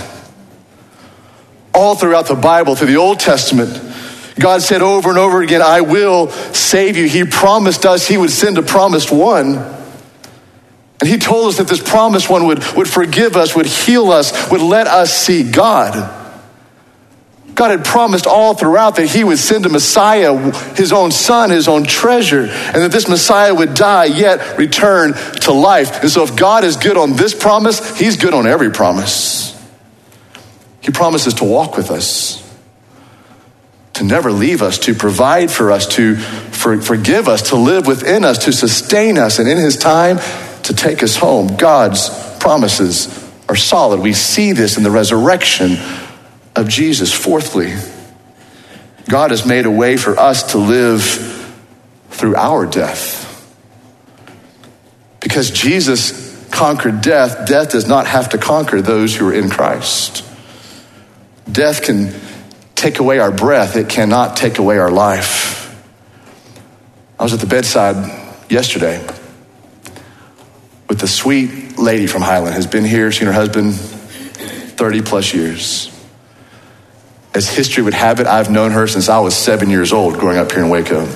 All 1.73 1.95
throughout 1.95 2.27
the 2.27 2.35
Bible, 2.35 2.75
through 2.75 2.87
the 2.87 2.97
Old 2.97 3.19
Testament, 3.19 3.94
God 4.39 4.61
said 4.61 4.81
over 4.81 5.09
and 5.09 5.17
over 5.17 5.41
again, 5.41 5.61
I 5.61 5.81
will 5.81 6.29
save 6.29 6.97
you. 6.97 7.07
He 7.07 7.23
promised 7.23 7.85
us 7.85 8.07
He 8.07 8.17
would 8.17 8.31
send 8.31 8.57
a 8.57 8.63
promised 8.63 9.11
one. 9.11 9.55
And 9.55 11.09
He 11.09 11.17
told 11.17 11.49
us 11.49 11.57
that 11.57 11.67
this 11.67 11.81
promised 11.81 12.29
one 12.29 12.47
would, 12.47 12.63
would 12.75 12.89
forgive 12.89 13.35
us, 13.37 13.55
would 13.55 13.65
heal 13.65 14.11
us, 14.11 14.51
would 14.51 14.61
let 14.61 14.87
us 14.87 15.13
see 15.13 15.49
God. 15.49 16.23
God 17.53 17.71
had 17.71 17.85
promised 17.85 18.27
all 18.27 18.53
throughout 18.53 18.97
that 18.97 19.07
He 19.07 19.23
would 19.23 19.39
send 19.39 19.65
a 19.65 19.69
Messiah, 19.69 20.37
His 20.75 20.91
own 20.91 21.11
Son, 21.11 21.49
His 21.49 21.69
own 21.69 21.85
treasure, 21.85 22.41
and 22.41 22.83
that 22.83 22.91
this 22.91 23.07
Messiah 23.07 23.55
would 23.55 23.73
die 23.73 24.05
yet 24.05 24.57
return 24.57 25.13
to 25.13 25.53
life. 25.53 26.01
And 26.01 26.11
so, 26.11 26.23
if 26.23 26.35
God 26.35 26.65
is 26.65 26.75
good 26.75 26.97
on 26.97 27.15
this 27.15 27.33
promise, 27.33 27.97
He's 27.97 28.17
good 28.17 28.33
on 28.33 28.45
every 28.45 28.71
promise. 28.71 29.53
He 30.81 30.91
promises 30.91 31.35
to 31.35 31.45
walk 31.45 31.77
with 31.77 31.89
us 31.89 32.44
to 33.95 34.03
never 34.03 34.31
leave 34.31 34.61
us, 34.61 34.77
to 34.79 34.93
provide 34.93 35.49
for 35.49 35.71
us, 35.71 35.87
to 35.87 36.15
for, 36.15 36.81
forgive 36.81 37.27
us, 37.27 37.49
to 37.49 37.55
live 37.55 37.87
within 37.87 38.23
us, 38.23 38.45
to 38.45 38.51
sustain 38.51 39.17
us, 39.17 39.39
and 39.39 39.47
in 39.47 39.57
His 39.57 39.77
time 39.77 40.19
to 40.63 40.73
take 40.73 41.01
us 41.01 41.15
home. 41.15 41.55
God's 41.55 42.09
promises 42.39 43.23
are 43.47 43.55
solid. 43.55 43.99
We 43.99 44.13
see 44.13 44.51
this 44.51 44.77
in 44.77 44.83
the 44.83 44.91
resurrection 44.91 45.77
of 46.55 46.67
Jesus. 46.67 47.13
Fourthly, 47.13 47.73
God 49.07 49.31
has 49.31 49.45
made 49.45 49.65
a 49.65 49.71
way 49.71 49.97
for 49.97 50.19
us 50.19 50.51
to 50.51 50.57
live 50.57 51.03
through 52.09 52.35
our 52.35 52.65
death. 52.65 53.23
Because 55.21 55.51
Jesus 55.51 56.33
conquered 56.49 57.01
death, 57.01 57.47
death 57.47 57.71
does 57.71 57.87
not 57.87 58.07
have 58.07 58.29
to 58.29 58.37
conquer 58.37 58.81
those 58.81 59.15
who 59.15 59.29
are 59.29 59.33
in 59.33 59.49
Christ. 59.49 60.25
Death 61.49 61.83
can 61.83 62.13
take 62.75 62.99
away 62.99 63.19
our 63.19 63.31
breath, 63.31 63.75
it 63.75 63.89
cannot 63.89 64.37
take 64.37 64.59
away 64.59 64.77
our 64.77 64.91
life. 64.91 65.55
I 67.17 67.23
was 67.23 67.33
at 67.33 67.39
the 67.39 67.47
bedside 67.47 67.95
yesterday 68.49 69.05
with 70.87 71.01
a 71.01 71.07
sweet 71.07 71.77
lady 71.77 72.07
from 72.07 72.21
Highland, 72.21 72.55
has 72.55 72.67
been 72.67 72.85
here, 72.85 73.11
seen 73.11 73.27
her 73.27 73.33
husband 73.33 73.73
30 73.73 75.01
plus 75.01 75.33
years. 75.33 75.91
As 77.33 77.49
history 77.49 77.83
would 77.83 77.93
have 77.93 78.19
it, 78.19 78.27
I've 78.27 78.49
known 78.49 78.71
her 78.71 78.87
since 78.87 79.09
I 79.09 79.19
was 79.19 79.35
seven 79.35 79.69
years 79.69 79.91
old 79.91 80.19
growing 80.19 80.37
up 80.37 80.51
here 80.51 80.63
in 80.63 80.69
Waco. 80.69 81.07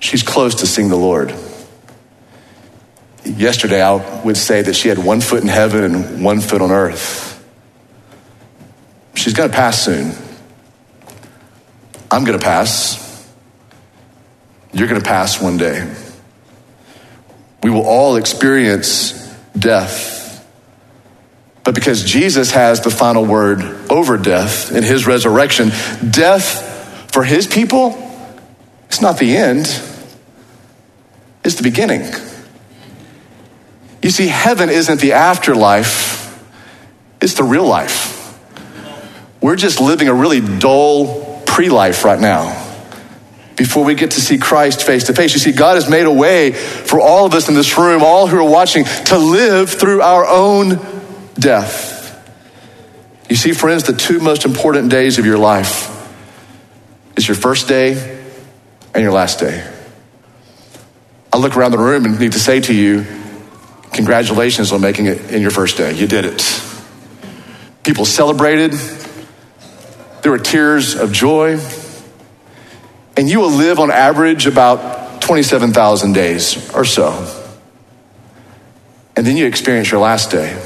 She's 0.00 0.22
close 0.22 0.56
to 0.56 0.66
seeing 0.66 0.88
the 0.88 0.96
Lord. 0.96 1.34
Yesterday, 3.24 3.82
I 3.82 4.22
would 4.22 4.36
say 4.36 4.62
that 4.62 4.74
she 4.74 4.88
had 4.88 4.98
one 4.98 5.20
foot 5.20 5.42
in 5.42 5.48
heaven 5.48 5.84
and 5.84 6.24
one 6.24 6.40
foot 6.40 6.62
on 6.62 6.70
earth. 6.70 7.25
She's 9.26 9.34
going 9.34 9.50
to 9.50 9.56
pass 9.56 9.84
soon. 9.84 10.12
I'm 12.12 12.22
going 12.22 12.38
to 12.38 12.44
pass. 12.44 13.28
You're 14.72 14.86
going 14.86 15.00
to 15.00 15.04
pass 15.04 15.42
one 15.42 15.56
day. 15.56 15.92
We 17.60 17.70
will 17.70 17.84
all 17.84 18.14
experience 18.14 19.14
death. 19.58 20.46
But 21.64 21.74
because 21.74 22.04
Jesus 22.04 22.52
has 22.52 22.82
the 22.82 22.90
final 22.90 23.24
word 23.24 23.62
over 23.90 24.16
death 24.16 24.70
in 24.70 24.84
his 24.84 25.08
resurrection, 25.08 25.70
death 26.08 27.10
for 27.10 27.24
his 27.24 27.48
people, 27.48 27.98
it's 28.86 29.00
not 29.00 29.18
the 29.18 29.36
end, 29.36 29.66
it's 31.44 31.56
the 31.56 31.64
beginning. 31.64 32.04
You 34.04 34.10
see, 34.10 34.28
heaven 34.28 34.68
isn't 34.68 35.00
the 35.00 35.14
afterlife, 35.14 36.40
it's 37.20 37.34
the 37.34 37.42
real 37.42 37.66
life. 37.66 38.15
We're 39.40 39.56
just 39.56 39.80
living 39.80 40.08
a 40.08 40.14
really 40.14 40.40
dull 40.40 41.42
pre 41.46 41.68
life 41.68 42.04
right 42.04 42.20
now 42.20 42.64
before 43.56 43.84
we 43.84 43.94
get 43.94 44.12
to 44.12 44.20
see 44.20 44.38
Christ 44.38 44.82
face 44.82 45.04
to 45.04 45.14
face. 45.14 45.32
You 45.32 45.40
see, 45.40 45.52
God 45.52 45.74
has 45.74 45.88
made 45.88 46.06
a 46.06 46.12
way 46.12 46.52
for 46.52 47.00
all 47.00 47.26
of 47.26 47.34
us 47.34 47.48
in 47.48 47.54
this 47.54 47.76
room, 47.78 48.02
all 48.02 48.26
who 48.26 48.38
are 48.38 48.48
watching, 48.48 48.84
to 49.06 49.18
live 49.18 49.70
through 49.70 50.02
our 50.02 50.26
own 50.26 50.78
death. 51.34 51.96
You 53.28 53.36
see, 53.36 53.52
friends, 53.52 53.84
the 53.84 53.92
two 53.92 54.20
most 54.20 54.44
important 54.44 54.90
days 54.90 55.18
of 55.18 55.26
your 55.26 55.38
life 55.38 55.92
is 57.16 57.26
your 57.26 57.34
first 57.34 57.66
day 57.66 58.20
and 58.94 59.02
your 59.02 59.12
last 59.12 59.40
day. 59.40 59.66
I 61.32 61.38
look 61.38 61.56
around 61.56 61.72
the 61.72 61.78
room 61.78 62.04
and 62.04 62.18
need 62.20 62.32
to 62.32 62.38
say 62.38 62.60
to 62.60 62.74
you, 62.74 63.04
congratulations 63.92 64.72
on 64.72 64.80
making 64.80 65.06
it 65.06 65.30
in 65.30 65.42
your 65.42 65.50
first 65.50 65.76
day. 65.76 65.92
You 65.92 66.06
did 66.06 66.24
it. 66.24 66.62
People 67.82 68.04
celebrated. 68.04 68.74
There 70.26 70.32
were 70.32 70.38
tears 70.38 70.96
of 70.96 71.12
joy. 71.12 71.56
And 73.16 73.30
you 73.30 73.38
will 73.38 73.52
live 73.52 73.78
on 73.78 73.92
average 73.92 74.48
about 74.48 75.22
27,000 75.22 76.14
days 76.14 76.68
or 76.74 76.84
so. 76.84 77.12
And 79.14 79.24
then 79.24 79.36
you 79.36 79.46
experience 79.46 79.88
your 79.88 80.00
last 80.00 80.32
day. 80.32 80.60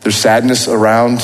There's 0.00 0.16
sadness 0.16 0.66
around. 0.66 1.20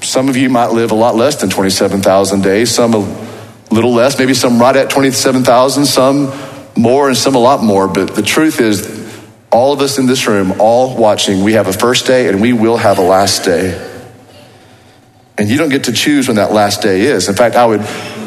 Some 0.00 0.28
of 0.28 0.36
you 0.36 0.50
might 0.50 0.72
live 0.72 0.90
a 0.90 0.96
lot 0.96 1.14
less 1.14 1.36
than 1.36 1.48
27,000 1.48 2.42
days, 2.42 2.72
some 2.72 2.94
a 2.94 3.28
little 3.70 3.94
less, 3.94 4.18
maybe 4.18 4.34
some 4.34 4.60
right 4.60 4.74
at 4.74 4.90
27,000, 4.90 5.86
some 5.86 6.32
more, 6.76 7.06
and 7.06 7.16
some 7.16 7.36
a 7.36 7.38
lot 7.38 7.62
more. 7.62 7.86
But 7.86 8.16
the 8.16 8.22
truth 8.22 8.60
is, 8.60 9.00
all 9.52 9.72
of 9.72 9.80
us 9.80 9.96
in 9.96 10.06
this 10.06 10.26
room, 10.26 10.54
all 10.58 10.96
watching, 10.96 11.44
we 11.44 11.52
have 11.52 11.68
a 11.68 11.72
first 11.72 12.08
day 12.08 12.26
and 12.26 12.40
we 12.40 12.52
will 12.52 12.78
have 12.78 12.98
a 12.98 13.02
last 13.02 13.44
day. 13.44 13.90
And 15.42 15.50
you 15.50 15.58
don't 15.58 15.70
get 15.70 15.84
to 15.84 15.92
choose 15.92 16.28
when 16.28 16.36
that 16.36 16.52
last 16.52 16.82
day 16.82 17.00
is. 17.00 17.28
In 17.28 17.34
fact, 17.34 17.56
I 17.56 17.66
would 17.66 17.80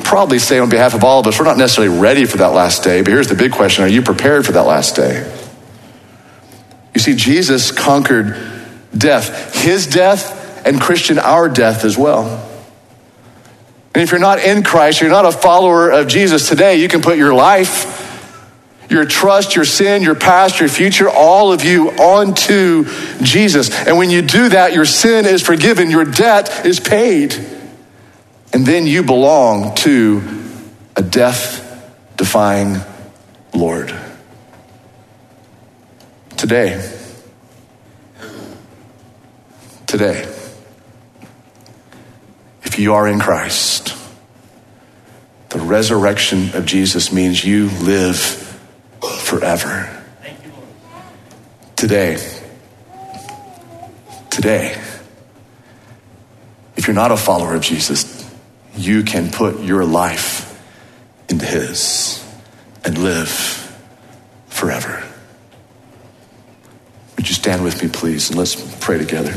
probably 0.03 0.37
say 0.37 0.59
on 0.59 0.69
behalf 0.69 0.95
of 0.95 1.05
all 1.05 1.21
of 1.21 1.27
us, 1.27 1.39
we're 1.39 1.45
not 1.45 1.57
necessarily 1.57 1.97
ready 1.97 2.25
for 2.25 2.39
that 2.39 2.47
last 2.47 2.83
day, 2.83 3.01
but 3.01 3.13
here's 3.13 3.29
the 3.29 3.35
big 3.35 3.53
question 3.53 3.85
Are 3.85 3.87
you 3.87 4.01
prepared 4.01 4.45
for 4.45 4.51
that 4.51 4.65
last 4.65 4.97
day? 4.97 5.23
You 6.93 6.99
see, 6.99 7.15
Jesus 7.15 7.71
conquered 7.71 8.35
death, 8.93 9.55
his 9.55 9.87
death, 9.87 10.67
and 10.67 10.81
Christian, 10.81 11.17
our 11.17 11.47
death 11.47 11.85
as 11.85 11.97
well. 11.97 12.25
And 13.93 14.03
if 14.03 14.11
you're 14.11 14.19
not 14.19 14.39
in 14.39 14.61
Christ, 14.61 14.99
you're 14.99 15.09
not 15.09 15.23
a 15.23 15.31
follower 15.31 15.89
of 15.91 16.09
Jesus 16.09 16.49
today, 16.49 16.81
you 16.81 16.89
can 16.89 17.01
put 17.01 17.17
your 17.17 17.33
life, 17.33 17.94
your 18.89 19.05
trust, 19.05 19.55
your 19.55 19.65
sin, 19.65 20.03
your 20.03 20.15
past, 20.15 20.59
your 20.59 20.69
future, 20.69 21.09
all 21.09 21.51
of 21.51 21.63
you 21.63 21.91
onto 21.91 22.85
Jesus. 23.21 23.69
And 23.87 23.97
when 23.97 24.09
you 24.09 24.21
do 24.21 24.49
that, 24.49 24.73
your 24.73 24.85
sin 24.85 25.25
is 25.25 25.41
forgiven, 25.41 25.89
your 25.89 26.05
debt 26.05 26.65
is 26.65 26.79
paid. 26.79 27.35
And 28.53 28.65
then 28.65 28.87
you 28.87 29.03
belong 29.03 29.75
to 29.75 30.23
a 30.95 31.01
death 31.01 31.61
defying 32.15 32.77
Lord. 33.53 33.93
Today, 36.37 36.91
today, 39.87 40.21
if 42.63 42.77
you 42.77 42.93
are 42.93 43.07
in 43.07 43.19
Christ, 43.19 43.95
the 45.49 45.59
resurrection 45.59 46.53
of 46.53 46.65
Jesus 46.65 47.11
means 47.11 47.43
you 47.43 47.69
live 47.69 48.44
forever. 49.25 49.89
Today, 51.75 52.17
today, 54.29 54.79
if 56.77 56.87
you're 56.87 56.95
not 56.95 57.11
a 57.11 57.17
follower 57.17 57.55
of 57.55 57.61
Jesus, 57.61 58.23
you 58.77 59.03
can 59.03 59.31
put 59.31 59.59
your 59.61 59.83
life 59.83 60.43
into 61.27 61.45
His 61.45 62.23
and 62.83 62.99
live 62.99 63.29
forever. 64.47 65.03
Would 67.15 67.27
you 67.27 67.33
stand 67.33 67.63
with 67.63 67.81
me, 67.81 67.89
please, 67.89 68.29
and 68.29 68.37
let's 68.37 68.55
pray 68.79 68.99
together. 68.99 69.33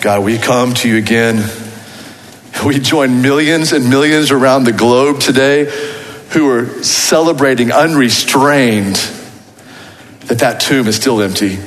God, 0.00 0.24
we 0.24 0.38
come 0.38 0.74
to 0.74 0.88
you 0.88 0.96
again. 0.96 1.67
We 2.64 2.80
join 2.80 3.22
millions 3.22 3.72
and 3.72 3.88
millions 3.88 4.30
around 4.30 4.64
the 4.64 4.72
globe 4.72 5.20
today 5.20 5.64
who 6.30 6.48
are 6.50 6.82
celebrating 6.82 7.72
unrestrained 7.72 8.96
that 10.26 10.40
that 10.40 10.60
tomb 10.60 10.88
is 10.88 10.96
still 10.96 11.22
empty 11.22 11.58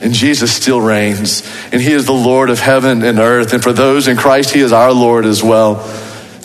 and 0.00 0.12
Jesus 0.12 0.52
still 0.52 0.80
reigns 0.80 1.42
and 1.72 1.80
he 1.80 1.92
is 1.92 2.06
the 2.06 2.12
Lord 2.12 2.50
of 2.50 2.58
heaven 2.58 3.02
and 3.04 3.18
earth 3.18 3.52
and 3.52 3.62
for 3.62 3.72
those 3.72 4.08
in 4.08 4.16
Christ 4.16 4.52
he 4.52 4.60
is 4.60 4.72
our 4.72 4.92
Lord 4.92 5.24
as 5.24 5.42
well. 5.42 5.86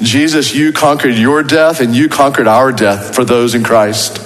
Jesus, 0.02 0.54
you 0.54 0.72
conquered 0.72 1.16
your 1.16 1.42
death 1.42 1.80
and 1.80 1.96
you 1.96 2.10
conquered 2.10 2.48
our 2.48 2.72
death 2.72 3.16
for 3.16 3.26
those 3.26 3.56
in 3.56 3.64
Christ. 3.64 4.20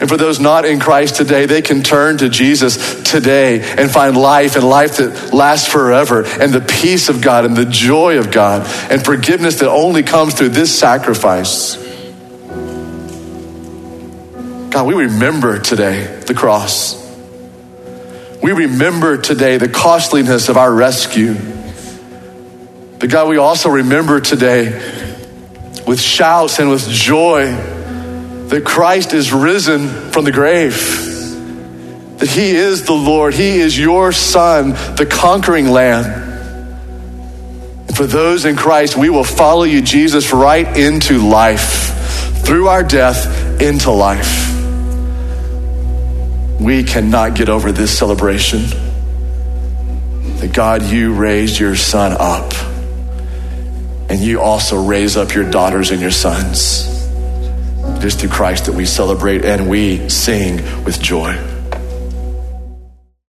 And 0.00 0.08
for 0.08 0.16
those 0.16 0.38
not 0.38 0.64
in 0.64 0.78
Christ 0.78 1.16
today, 1.16 1.46
they 1.46 1.62
can 1.62 1.82
turn 1.82 2.18
to 2.18 2.28
Jesus 2.28 3.02
today 3.02 3.60
and 3.60 3.90
find 3.90 4.16
life 4.16 4.56
and 4.56 4.68
life 4.68 4.98
that 4.98 5.32
lasts 5.32 5.66
forever 5.66 6.24
and 6.24 6.52
the 6.52 6.60
peace 6.60 7.08
of 7.08 7.22
God 7.22 7.44
and 7.44 7.56
the 7.56 7.64
joy 7.64 8.18
of 8.18 8.30
God 8.30 8.66
and 8.90 9.04
forgiveness 9.04 9.60
that 9.60 9.70
only 9.70 10.02
comes 10.02 10.34
through 10.34 10.50
this 10.50 10.76
sacrifice. 10.78 11.76
God, 14.70 14.86
we 14.86 14.94
remember 14.94 15.58
today 15.58 16.20
the 16.26 16.34
cross. 16.34 17.02
We 18.42 18.52
remember 18.52 19.16
today 19.16 19.56
the 19.56 19.70
costliness 19.70 20.50
of 20.50 20.58
our 20.58 20.72
rescue. 20.72 21.34
But 22.98 23.08
God, 23.08 23.28
we 23.28 23.38
also 23.38 23.70
remember 23.70 24.20
today 24.20 24.72
with 25.86 26.00
shouts 26.00 26.58
and 26.58 26.68
with 26.68 26.86
joy 26.88 27.75
that 28.48 28.64
Christ 28.64 29.12
is 29.12 29.32
risen 29.32 29.88
from 30.12 30.24
the 30.24 30.32
grave, 30.32 30.76
that 32.18 32.28
He 32.28 32.52
is 32.52 32.84
the 32.84 32.92
Lord, 32.92 33.34
He 33.34 33.58
is 33.58 33.78
your 33.78 34.12
Son, 34.12 34.70
the 34.70 35.06
conquering 35.10 35.68
Lamb. 35.68 36.24
For 37.94 38.06
those 38.06 38.44
in 38.44 38.56
Christ, 38.56 38.96
we 38.96 39.10
will 39.10 39.24
follow 39.24 39.64
you, 39.64 39.80
Jesus, 39.82 40.32
right 40.32 40.76
into 40.76 41.18
life, 41.18 42.44
through 42.44 42.68
our 42.68 42.82
death 42.82 43.60
into 43.60 43.90
life. 43.90 44.52
We 46.60 46.84
cannot 46.84 47.34
get 47.34 47.48
over 47.48 47.72
this 47.72 47.96
celebration 47.96 48.66
that 50.38 50.52
God, 50.52 50.82
you 50.82 51.14
raised 51.14 51.58
your 51.58 51.74
Son 51.74 52.14
up, 52.18 52.52
and 54.08 54.20
you 54.20 54.40
also 54.40 54.84
raise 54.84 55.16
up 55.16 55.34
your 55.34 55.50
daughters 55.50 55.90
and 55.90 56.00
your 56.00 56.10
sons. 56.10 56.95
It 57.96 58.04
is 58.04 58.14
through 58.14 58.30
Christ 58.30 58.66
that 58.66 58.74
we 58.74 58.86
celebrate 58.86 59.44
and 59.44 59.68
we 59.68 60.08
sing 60.08 60.56
with 60.84 61.00
joy. 61.00 61.55